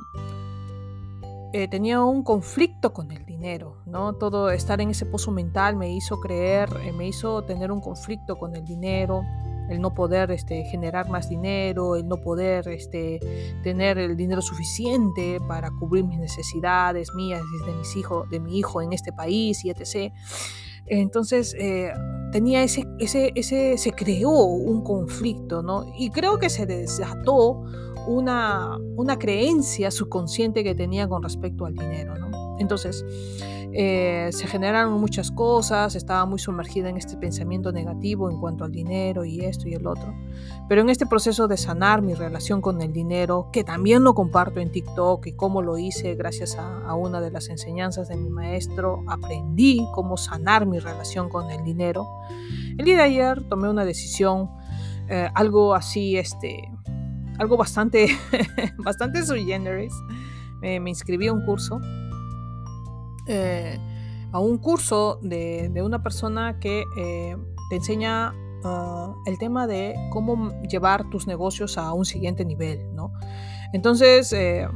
eh, 1.55 1.67
tenía 1.69 2.03
un 2.03 2.23
conflicto 2.23 2.93
con 2.93 3.11
el 3.11 3.25
dinero, 3.25 3.79
¿no? 3.87 4.13
Todo 4.13 4.51
estar 4.51 4.83
en 4.83 4.91
ese 4.91 5.07
pozo 5.07 5.31
mental 5.31 5.77
me 5.77 5.91
hizo 5.91 6.21
creer, 6.21 6.69
eh, 6.83 6.93
me 6.93 7.09
hizo 7.09 7.43
tener 7.45 7.73
un 7.73 7.81
conflicto 7.81 8.37
con 8.37 8.55
el 8.55 8.65
dinero, 8.65 9.23
el 9.69 9.81
no 9.81 9.95
poder 9.95 10.31
este, 10.31 10.65
generar 10.65 11.09
más 11.09 11.29
dinero, 11.29 11.97
el 11.97 12.07
no 12.07 12.17
poder 12.17 12.69
este, 12.69 13.21
tener 13.63 13.99
el 13.99 14.17
dinero 14.17 14.43
suficiente 14.43 15.41
para 15.47 15.71
cubrir 15.71 16.05
mis 16.05 16.19
necesidades 16.19 17.15
mías 17.15 17.43
de, 17.67 17.75
mis 17.75 17.97
hijos, 17.97 18.29
de 18.31 18.41
mi 18.41 18.59
hijo 18.59 18.83
en 18.83 18.93
este 18.93 19.13
país 19.13 19.65
y 19.65 19.71
etc. 19.71 20.13
Entonces 20.87 21.55
eh, 21.59 21.93
tenía 22.33 22.63
ese, 22.63 22.85
ese, 22.99 23.33
ese, 23.35 23.77
se 23.77 23.93
creó 23.93 24.31
un 24.31 24.83
conflicto, 24.83 25.63
¿no? 25.63 25.93
Y 25.99 26.11
creo 26.11 26.39
que 26.39 26.49
se 26.49 26.67
desató 26.67 27.63
una, 28.07 28.79
una 28.97 29.19
creencia 29.19 29.91
subconsciente 29.91 30.65
que 30.65 30.75
tenía 30.75 31.09
con 31.09 31.23
respecto 31.23 31.67
al 31.67 31.75
dinero, 31.75 32.17
¿no? 32.17 32.57
Entonces, 32.59 33.05
eh, 33.81 34.31
se 34.33 34.49
generaron 34.49 34.95
muchas 34.95 35.31
cosas, 35.31 35.95
estaba 35.95 36.27
muy 36.27 36.41
sumergida 36.41 36.89
en 36.89 36.97
este 36.97 37.17
pensamiento 37.17 37.71
negativo 37.71 38.29
en 38.29 38.41
cuanto 38.41 38.65
al 38.65 38.73
dinero 38.73 39.25
y 39.25 39.45
esto 39.45 39.69
y 39.69 39.75
el 39.75 39.87
otro. 39.87 40.17
Pero 40.69 40.81
en 40.81 40.91
este 40.91 41.07
proceso 41.07 41.47
de 41.47 41.57
sanar 41.57 42.03
mi 42.03 42.15
relación 42.15 42.61
con 42.61 42.83
el 42.83 42.93
dinero, 42.93 43.51
que 43.53 43.63
también 43.63 44.03
lo 44.03 44.15
comparto 44.15 44.59
en 44.59 44.73
TikTok 44.73 45.29
y 45.29 45.33
cómo 45.37 45.63
lo 45.63 45.79
hice 45.79 46.17
gracias 46.17 46.57
a, 46.59 46.93
una 46.97 47.21
de 47.21 47.31
las 47.31 47.51
enseñanzas 47.51 48.09
de 48.09 48.17
mi 48.17 48.31
maestro, 48.31 49.05
aprendí 49.07 49.87
cómo 49.95 50.17
sanar 50.17 50.67
mi 50.67 50.81
relación 50.81 51.29
con 51.29 51.49
el 51.53 51.63
dinero. 51.63 52.05
El 52.79 52.85
día 52.85 52.97
de 52.97 53.03
ayer 53.03 53.45
tomé 53.49 53.71
una 53.71 53.85
decisión, 53.85 54.51
eh, 55.09 55.29
algo 55.37 55.73
así, 55.73 56.17
este, 56.17 56.69
algo 57.39 57.57
bastante, 57.57 58.09
bastante 58.79 59.25
sui 59.25 59.45
generis. 59.45 59.95
me 60.61 60.91
inscribí 60.91 61.29
a 61.29 61.33
un 61.33 61.45
curso 61.45 61.81
eh, 63.29 63.79
a 64.33 64.41
un 64.41 64.59
curso 64.59 65.19
de, 65.23 65.71
una 65.83 66.03
persona 66.03 66.59
que 66.61 66.85
eh, 66.99 67.37
te 67.71 67.77
enseña 67.77 68.35
ah, 68.65 69.15
el 69.27 69.39
tema 69.39 69.67
de 69.67 69.95
cómo 70.11 70.53
llevar 70.63 71.09
tus 71.11 71.27
negocios 71.27 71.79
a 71.79 71.93
un 71.93 72.05
siguiente 72.05 72.45
nivel, 72.45 72.95
¿no? 72.95 73.13
Entonces, 73.73 74.33
eh, 74.35 74.69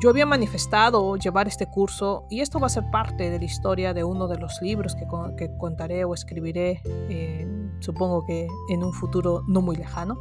yo 0.00 0.10
había 0.10 0.26
manifestado 0.26 1.16
llevar 1.16 1.46
este 1.46 1.66
curso 1.66 2.26
y 2.30 2.40
esto 2.40 2.58
va 2.58 2.66
a 2.66 2.70
ser 2.70 2.84
parte 2.90 3.30
de 3.30 3.38
la 3.38 3.44
historia 3.44 3.94
de 3.94 4.02
uno 4.02 4.26
de 4.26 4.38
los 4.38 4.60
libros 4.60 4.96
que, 4.96 5.06
que 5.36 5.56
contaré 5.56 6.04
o 6.04 6.14
escribiré, 6.14 6.82
supongo 7.80 8.24
que 8.24 8.48
en 8.70 8.82
un 8.82 8.92
futuro 8.92 9.44
no 9.46 9.62
muy 9.62 9.76
lejano. 9.76 10.18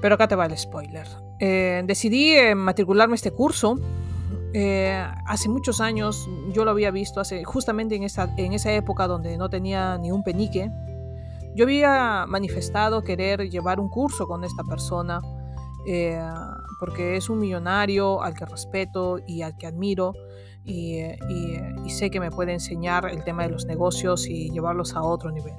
Pero 0.00 0.14
acá 0.14 0.28
te 0.28 0.36
va 0.36 0.46
el 0.46 0.56
spoiler. 0.56 1.06
decidí 1.38 2.54
matricularme 2.54 3.14
este 3.14 3.30
curso 3.30 3.78
eh, 4.54 5.06
hace 5.26 5.48
muchos 5.48 5.80
años, 5.80 6.28
yo 6.52 6.64
lo 6.64 6.70
había 6.70 6.90
visto, 6.90 7.22
justamente 7.44 7.96
en 7.96 8.02
esa, 8.04 8.72
época 8.72 9.06
donde 9.06 9.36
no 9.36 9.50
tenía 9.50 9.98
ni 9.98 10.10
un 10.10 10.22
penique, 10.22 10.70
yo 11.54 11.64
había 11.64 12.24
manifestado 12.26 13.02
querer 13.02 13.50
llevar 13.50 13.80
un 13.80 13.88
curso 13.88 14.26
con 14.26 14.44
esta 14.44 14.64
persona, 14.64 15.20
eh, 15.86 16.20
porque 16.80 17.16
es 17.16 17.28
un 17.28 17.40
millonario 17.40 18.22
al 18.22 18.34
que 18.34 18.46
respeto 18.46 19.18
y 19.26 19.42
al 19.42 19.56
que 19.56 19.66
admiro, 19.66 20.12
y, 20.64 21.00
sé 21.88 22.10
que 22.10 22.20
me 22.20 22.30
puede 22.30 22.52
enseñar 22.52 23.08
el 23.10 23.24
tema 23.24 23.44
de 23.44 23.50
los 23.50 23.64
negocios 23.64 24.26
y 24.28 24.50
llevarlos 24.50 24.94
a 24.94 25.02
otro 25.02 25.30
nivel. 25.30 25.54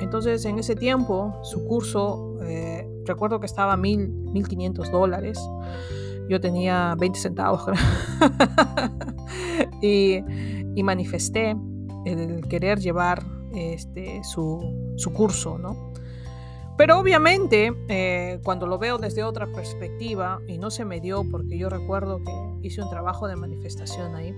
Entonces, 0.00 0.44
en 0.44 0.58
ese 0.58 0.76
tiempo, 0.76 1.38
su 1.42 1.64
curso, 1.64 2.36
eh, 2.42 2.86
recuerdo 3.06 3.40
que 3.40 3.46
estaba 3.46 3.76
mil, 3.76 4.10
1.500 4.26 4.90
dólares. 4.90 5.38
Yo 6.28 6.40
tenía 6.40 6.94
20 6.98 7.18
centavos 7.18 7.64
y, 9.82 10.22
manifesté 10.82 11.56
el 12.04 12.46
querer 12.48 12.80
llevar 12.80 13.22
este, 13.54 14.22
su, 14.24 14.94
su 14.96 15.12
curso, 15.12 15.58
¿no? 15.58 15.92
Pero 16.76 16.98
obviamente, 16.98 17.72
eh, 17.88 18.40
cuando 18.42 18.66
lo 18.66 18.78
veo 18.78 18.98
desde 18.98 19.22
otra 19.22 19.46
perspectiva, 19.46 20.40
y 20.48 20.58
no 20.58 20.70
se 20.70 20.84
me 20.84 21.00
dio 21.00 21.24
porque 21.30 21.56
yo 21.56 21.68
recuerdo 21.68 22.20
que 22.24 22.66
hice 22.66 22.82
un 22.82 22.90
trabajo 22.90 23.28
de 23.28 23.36
manifestación 23.36 24.16
ahí, 24.16 24.34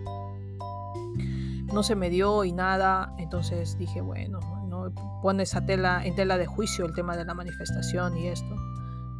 no 1.73 1.83
se 1.83 1.95
me 1.95 2.11
dio 2.11 2.45
y 2.45 2.53
nada, 2.53 3.15
entonces 3.19 3.79
dije, 3.79 4.03
bueno, 4.03 4.41
¿no? 4.69 4.93
pones 5.23 5.55
a 5.55 5.65
tela, 5.65 6.05
en 6.05 6.15
tela 6.15 6.37
de 6.37 6.47
juicio 6.47 6.85
el 6.85 6.93
tema 6.93 7.17
de 7.17 7.25
la 7.25 7.35
manifestación 7.35 8.19
y 8.19 8.29
esto. 8.29 8.55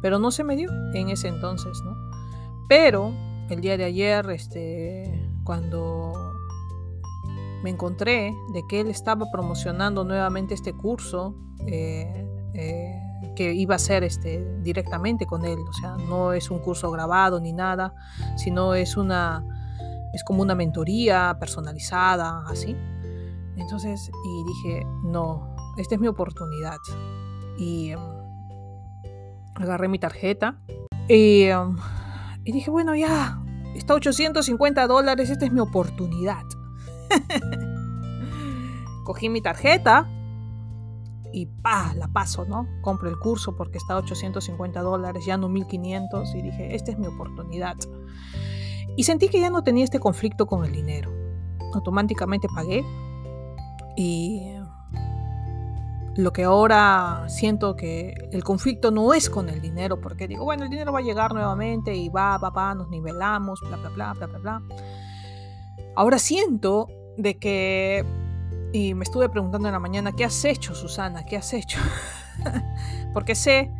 Pero 0.01 0.19
no 0.19 0.29
se 0.29 0.43
me 0.43 0.55
dio 0.55 0.69
en 0.93 1.09
ese 1.09 1.27
entonces, 1.27 1.81
¿no? 1.83 1.96
Pero 2.67 3.13
el 3.49 3.61
día 3.61 3.77
de 3.77 3.85
ayer, 3.85 4.29
este, 4.31 5.29
cuando 5.43 6.13
me 7.63 7.69
encontré 7.69 8.33
de 8.53 8.61
que 8.69 8.81
él 8.81 8.87
estaba 8.87 9.25
promocionando 9.31 10.03
nuevamente 10.03 10.53
este 10.53 10.73
curso, 10.73 11.35
eh, 11.65 12.27
eh, 12.53 13.01
que 13.35 13.53
iba 13.53 13.75
a 13.75 13.79
ser 13.79 14.03
este, 14.03 14.45
directamente 14.61 15.25
con 15.25 15.45
él, 15.45 15.57
o 15.59 15.73
sea, 15.73 15.95
no 15.95 16.33
es 16.33 16.51
un 16.51 16.59
curso 16.59 16.91
grabado 16.91 17.39
ni 17.39 17.53
nada, 17.53 17.93
sino 18.35 18.73
es 18.73 18.97
una, 18.97 19.43
es 20.13 20.23
como 20.23 20.41
una 20.41 20.55
mentoría 20.55 21.37
personalizada, 21.39 22.43
así. 22.47 22.75
Entonces, 23.55 24.11
y 24.25 24.43
dije, 24.45 24.85
no, 25.03 25.55
esta 25.77 25.95
es 25.95 26.01
mi 26.01 26.07
oportunidad. 26.07 26.77
Y 27.57 27.91
em, 27.91 27.99
agarré 29.55 29.87
mi 29.87 29.99
tarjeta 29.99 30.59
y 31.07 31.43
em, 31.43 31.75
y 32.47 32.53
dije, 32.53 32.71
bueno, 32.71 32.95
ya, 32.95 33.43
está 33.75 33.93
850 33.93 34.87
dólares, 34.87 35.29
esta 35.29 35.45
es 35.45 35.51
mi 35.51 35.59
oportunidad. 35.59 36.45
Cogí 39.03 39.27
mi 39.27 39.41
tarjeta 39.41 40.09
y 41.33 41.47
pa, 41.47 41.93
la 41.93 42.07
paso, 42.07 42.45
¿no? 42.45 42.65
Compro 42.81 43.09
el 43.09 43.19
curso 43.19 43.57
porque 43.57 43.77
está 43.77 43.97
850 43.97 44.79
dólares, 44.79 45.25
ya 45.25 45.35
no 45.35 45.49
1500 45.49 46.35
y 46.35 46.41
dije, 46.41 46.73
esta 46.73 46.91
es 46.91 46.97
mi 46.97 47.07
oportunidad. 47.07 47.75
Y 48.95 49.03
sentí 49.03 49.27
que 49.27 49.41
ya 49.41 49.49
no 49.49 49.61
tenía 49.61 49.83
este 49.83 49.99
conflicto 49.99 50.45
con 50.45 50.63
el 50.63 50.71
dinero. 50.71 51.11
Automáticamente 51.73 52.47
pagué 52.47 52.81
y 53.97 54.53
lo 56.17 56.33
que 56.33 56.43
ahora 56.43 57.25
siento 57.29 57.75
que 57.75 58.29
el 58.31 58.43
conflicto 58.43 58.89
no 58.89 59.13
es 59.13 59.29
con 59.29 59.49
el 59.49 59.61
dinero, 59.61 60.01
porque 60.01 60.27
digo, 60.27 60.43
bueno, 60.43 60.63
el 60.63 60.69
dinero 60.69 60.91
va 60.91 60.99
a 60.99 61.03
llegar 61.03 61.31
nuevamente 61.33 61.93
y 61.93 62.09
va, 62.09 62.39
papá, 62.39 62.73
nos 62.73 62.89
nivelamos, 62.89 63.61
bla, 63.61 63.77
bla, 63.77 63.89
bla, 63.89 64.13
bla, 64.13 64.27
bla, 64.27 64.39
bla. 64.39 64.61
Ahora 65.95 66.19
siento 66.19 66.87
de 67.17 67.37
que 67.37 68.05
Y 68.73 68.93
me 68.93 69.03
estuve 69.03 69.29
preguntando 69.29 69.67
en 69.69 69.73
la 69.73 69.79
mañana, 69.79 70.11
¿qué 70.11 70.25
has 70.25 70.43
hecho, 70.43 70.75
Susana? 70.75 71.23
¿Qué 71.23 71.37
has 71.37 71.53
hecho? 71.53 71.79
Porque 73.13 73.33
sé 73.33 73.71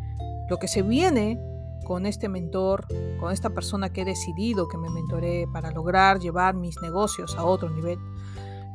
lo 0.48 0.56
que 0.56 0.66
se 0.66 0.82
viene 0.82 1.38
con 1.84 2.06
este 2.06 2.28
mentor, 2.28 2.86
con 3.20 3.32
esta 3.32 3.50
persona 3.50 3.92
que 3.92 4.02
he 4.02 4.04
decidido 4.04 4.66
que 4.66 4.78
me 4.78 4.88
mentoré 4.90 5.46
para 5.52 5.70
lograr 5.70 6.20
llevar 6.20 6.54
mis 6.54 6.80
negocios 6.80 7.36
a 7.36 7.44
otro 7.44 7.68
nivel. 7.68 7.98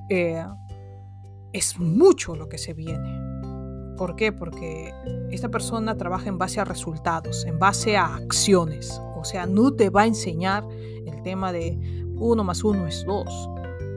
Eh, 0.09 0.45
es 1.51 1.79
mucho 1.79 2.35
lo 2.35 2.47
que 2.47 2.57
se 2.57 2.73
viene. 2.73 3.32
¿Por 3.97 4.15
qué? 4.15 4.31
Porque 4.31 4.93
esta 5.31 5.49
persona 5.49 5.97
trabaja 5.97 6.29
en 6.29 6.37
base 6.37 6.59
a 6.59 6.65
resultados, 6.65 7.45
en 7.45 7.59
base 7.59 7.97
a 7.97 8.15
acciones. 8.15 8.99
O 9.15 9.23
sea, 9.23 9.45
no 9.45 9.73
te 9.73 9.89
va 9.89 10.01
a 10.01 10.07
enseñar 10.07 10.67
el 11.05 11.21
tema 11.23 11.51
de 11.51 11.77
uno 12.15 12.43
más 12.43 12.63
uno 12.63 12.87
es 12.87 13.05
dos. 13.05 13.49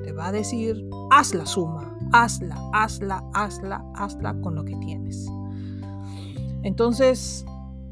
Te 0.05 0.13
va 0.13 0.29
a 0.29 0.33
decir, 0.33 0.89
haz 1.11 1.35
la 1.35 1.47
suma, 1.47 1.97
hazla, 2.13 2.57
hazla, 2.73 3.23
hazla, 3.35 3.85
hazla 3.95 4.41
con 4.41 4.55
lo 4.55 4.65
que 4.65 4.77
tienes. 4.77 5.27
Entonces, 6.63 7.45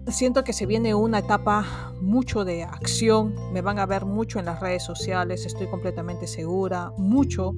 siento 0.08 0.44
que 0.44 0.52
se 0.52 0.66
viene 0.66 0.94
una 0.94 1.20
etapa 1.20 1.92
mucho 2.00 2.44
de 2.44 2.64
acción, 2.64 3.34
me 3.52 3.62
van 3.62 3.78
a 3.78 3.86
ver 3.86 4.04
mucho 4.04 4.38
en 4.38 4.44
las 4.44 4.60
redes 4.60 4.82
sociales, 4.82 5.46
estoy 5.46 5.66
completamente 5.68 6.26
segura, 6.26 6.92
mucho 6.98 7.54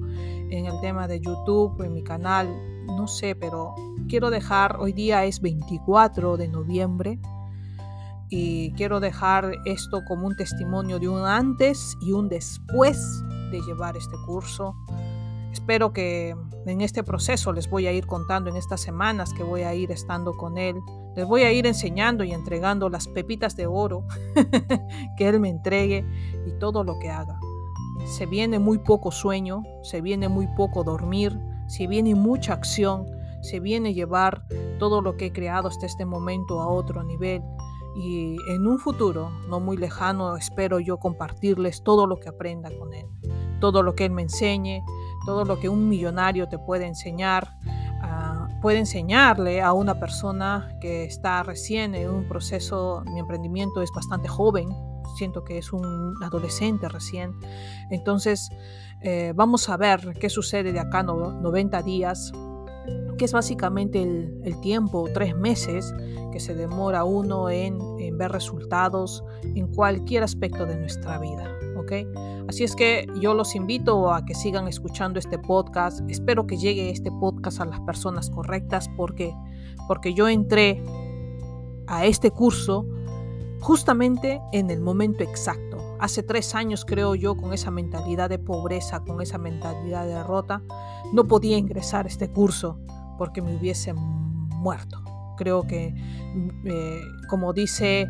en 0.49 0.65
el 0.65 0.79
tema 0.79 1.07
de 1.07 1.19
YouTube, 1.19 1.81
en 1.83 1.93
mi 1.93 2.03
canal, 2.03 2.47
no 2.87 3.07
sé, 3.07 3.35
pero 3.35 3.75
quiero 4.07 4.29
dejar, 4.29 4.77
hoy 4.79 4.93
día 4.93 5.25
es 5.25 5.41
24 5.41 6.37
de 6.37 6.47
noviembre 6.47 7.19
y 8.29 8.71
quiero 8.73 8.99
dejar 8.99 9.53
esto 9.65 10.03
como 10.05 10.27
un 10.27 10.35
testimonio 10.35 10.99
de 10.99 11.07
un 11.07 11.25
antes 11.25 11.97
y 12.01 12.11
un 12.11 12.27
después 12.29 13.23
de 13.51 13.61
llevar 13.61 13.95
este 13.95 14.15
curso. 14.25 14.75
Espero 15.51 15.93
que 15.93 16.35
en 16.65 16.81
este 16.81 17.03
proceso 17.03 17.53
les 17.53 17.69
voy 17.69 17.87
a 17.87 17.91
ir 17.93 18.05
contando 18.05 18.49
en 18.49 18.57
estas 18.57 18.81
semanas 18.81 19.33
que 19.33 19.43
voy 19.43 19.61
a 19.61 19.73
ir 19.73 19.91
estando 19.91 20.35
con 20.35 20.57
él. 20.57 20.75
Les 21.15 21.25
voy 21.25 21.43
a 21.43 21.51
ir 21.51 21.65
enseñando 21.65 22.23
y 22.23 22.31
entregando 22.31 22.89
las 22.89 23.07
pepitas 23.07 23.55
de 23.55 23.65
oro 23.65 24.05
que 25.17 25.27
él 25.27 25.39
me 25.39 25.49
entregue 25.49 26.05
y 26.45 26.51
todo 26.59 26.83
lo 26.83 26.99
que 26.99 27.09
haga. 27.09 27.39
Se 28.05 28.25
viene 28.25 28.59
muy 28.59 28.77
poco 28.77 29.11
sueño, 29.11 29.63
se 29.83 30.01
viene 30.01 30.29
muy 30.29 30.47
poco 30.55 30.83
dormir, 30.83 31.37
se 31.67 31.87
viene 31.87 32.15
mucha 32.15 32.53
acción, 32.53 33.05
se 33.41 33.59
viene 33.59 33.93
llevar 33.93 34.45
todo 34.79 35.01
lo 35.01 35.17
que 35.17 35.27
he 35.27 35.31
creado 35.31 35.67
hasta 35.67 35.85
este 35.85 36.05
momento 36.05 36.61
a 36.61 36.67
otro 36.67 37.03
nivel. 37.03 37.43
Y 37.95 38.37
en 38.49 38.67
un 38.67 38.77
futuro 38.77 39.31
no 39.49 39.59
muy 39.59 39.75
lejano 39.75 40.35
espero 40.35 40.79
yo 40.79 40.97
compartirles 40.97 41.83
todo 41.83 42.05
lo 42.05 42.19
que 42.19 42.29
aprenda 42.29 42.69
con 42.77 42.93
él, 42.93 43.07
todo 43.59 43.81
lo 43.81 43.95
que 43.95 44.05
él 44.05 44.11
me 44.11 44.21
enseñe, 44.21 44.83
todo 45.25 45.45
lo 45.45 45.59
que 45.59 45.67
un 45.67 45.89
millonario 45.89 46.47
te 46.47 46.59
puede 46.59 46.85
enseñar, 46.85 47.57
ah, 48.03 48.47
puede 48.61 48.77
enseñarle 48.79 49.61
a 49.61 49.73
una 49.73 49.99
persona 49.99 50.77
que 50.79 51.05
está 51.05 51.41
recién 51.41 51.95
en 51.95 52.11
un 52.11 52.27
proceso, 52.27 53.03
mi 53.11 53.19
emprendimiento 53.19 53.81
es 53.81 53.91
bastante 53.91 54.27
joven, 54.27 54.69
siento 55.15 55.43
que 55.43 55.57
es 55.57 55.73
un 55.73 56.13
adolescente 56.23 56.89
recién, 56.89 57.33
entonces 57.91 58.49
eh, 59.01 59.33
vamos 59.35 59.69
a 59.69 59.77
ver 59.77 60.13
qué 60.19 60.29
sucede 60.29 60.73
de 60.73 60.79
acá 60.79 61.03
90 61.03 61.81
días, 61.83 62.31
que 63.17 63.25
es 63.25 63.33
básicamente 63.33 64.01
el, 64.01 64.59
tiempo, 64.61 65.07
tres 65.13 65.35
meses, 65.35 65.93
que 66.31 66.39
se 66.39 66.53
demora 66.53 67.03
uno 67.03 67.49
en, 67.49 67.79
en 67.99 68.17
ver 68.17 68.31
resultados 68.31 69.23
en 69.55 69.67
cualquier 69.67 70.23
aspecto 70.23 70.65
de 70.65 70.77
nuestra 70.77 71.17
vida. 71.19 71.57
Así 72.47 72.63
es 72.63 72.75
que 72.75 73.07
yo 73.19 73.33
los 73.33 73.55
invito 73.55 74.11
a 74.11 74.25
que 74.25 74.35
sigan 74.35 74.67
escuchando 74.67 75.19
este 75.19 75.37
podcast. 75.37 76.01
Espero 76.09 76.47
que 76.47 76.57
llegue 76.57 76.89
este 76.89 77.11
podcast 77.11 77.61
a 77.61 77.65
las 77.65 77.79
personas 77.81 78.29
correctas 78.29 78.89
porque, 78.95 79.33
porque 79.87 80.13
yo 80.13 80.27
entré 80.27 80.81
a 81.87 82.05
este 82.05 82.31
curso 82.31 82.85
justamente 83.67 84.41
en 84.53 84.69
el 84.69 84.79
momento 84.79 85.25
exacto. 85.25 85.97
Hace 85.99 86.23
tres 86.23 86.55
años, 86.55 86.85
creo 86.85 87.15
yo, 87.15 87.35
con 87.35 87.51
esa 87.51 87.69
mentalidad 87.69 88.29
de 88.29 88.39
pobreza, 88.39 89.01
con 89.01 89.21
esa 89.21 89.37
mentalidad 89.37 90.05
de 90.05 90.13
derrota, 90.13 90.61
no 91.11 91.27
podía 91.27 91.57
ingresar 91.57 92.05
a 92.05 92.07
este 92.07 92.31
curso 92.31 92.79
porque 93.17 93.41
me 93.41 93.53
hubiese 93.53 93.93
muerto. 93.93 95.03
Creo 95.35 95.67
que, 95.67 95.93
eh, 96.63 97.01
como 97.27 97.51
dice 97.51 98.07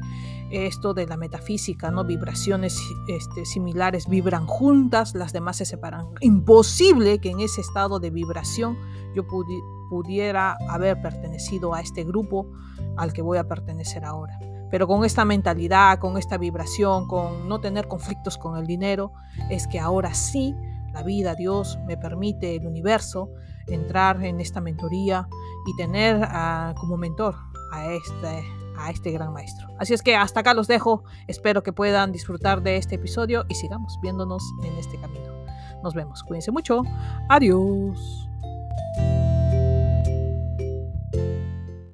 esto 0.52 0.94
de 0.94 1.08
la 1.08 1.18
metafísica, 1.18 1.90
¿no? 1.90 2.06
Vibraciones 2.06 2.80
este, 3.08 3.44
similares 3.44 4.08
vibran 4.08 4.46
juntas, 4.46 5.16
las 5.16 5.34
demás 5.34 5.58
se 5.58 5.66
separan. 5.66 6.06
Imposible 6.22 7.18
que 7.18 7.32
en 7.32 7.40
ese 7.40 7.62
estado 7.62 8.00
de 8.00 8.12
vibración 8.12 8.78
yo 9.16 9.26
pudiera 9.90 10.56
haber 10.70 11.02
pertenecido 11.02 11.74
a 11.74 11.82
este 11.82 12.04
grupo 12.04 12.46
al 12.96 13.12
que 13.12 13.24
voy 13.24 13.40
a 13.40 13.48
pertenecer 13.48 14.06
ahora. 14.06 14.38
Pero 14.70 14.88
con 14.88 15.06
esta 15.06 15.26
mentalidad, 15.26 16.00
con 16.00 16.18
esta 16.18 16.38
vibración, 16.38 17.08
con 17.08 17.48
no 17.48 17.60
tener 17.60 17.88
conflictos 17.88 18.38
con 18.38 18.58
el 18.58 18.68
dinero, 18.68 19.14
es 19.50 19.68
que 19.68 19.80
ahora 19.80 20.14
sí 20.14 20.56
la 20.94 21.04
vida, 21.04 21.36
Dios 21.36 21.78
me 21.86 21.98
permite, 21.98 22.56
el 22.56 22.66
universo, 22.66 23.30
entrar 23.68 24.24
en 24.24 24.40
esta 24.40 24.62
mentoría 24.62 25.28
y 25.68 25.76
tener 25.76 26.20
ah, 26.24 26.74
como 26.80 26.98
mentor 26.98 27.36
a 27.72 27.92
este 27.92 28.44
a 28.80 28.92
este 28.92 29.12
gran 29.12 29.34
maestro. 29.34 29.68
Así 29.80 29.94
es 29.94 30.04
que 30.04 30.16
hasta 30.16 30.42
acá 30.42 30.54
los 30.54 30.68
dejo. 30.68 31.04
Espero 31.28 31.64
que 31.64 31.74
puedan 31.74 32.12
disfrutar 32.12 32.62
de 32.62 32.78
este 32.78 32.96
episodio 32.96 33.46
y 33.50 33.56
sigamos 33.56 33.98
viéndonos 34.02 34.44
en 34.64 34.78
este 34.78 35.00
camino. 35.00 35.34
Nos 35.84 35.94
vemos. 35.94 36.24
Cuídense 36.24 36.52
mucho. 36.52 36.84
Adiós. 37.30 38.30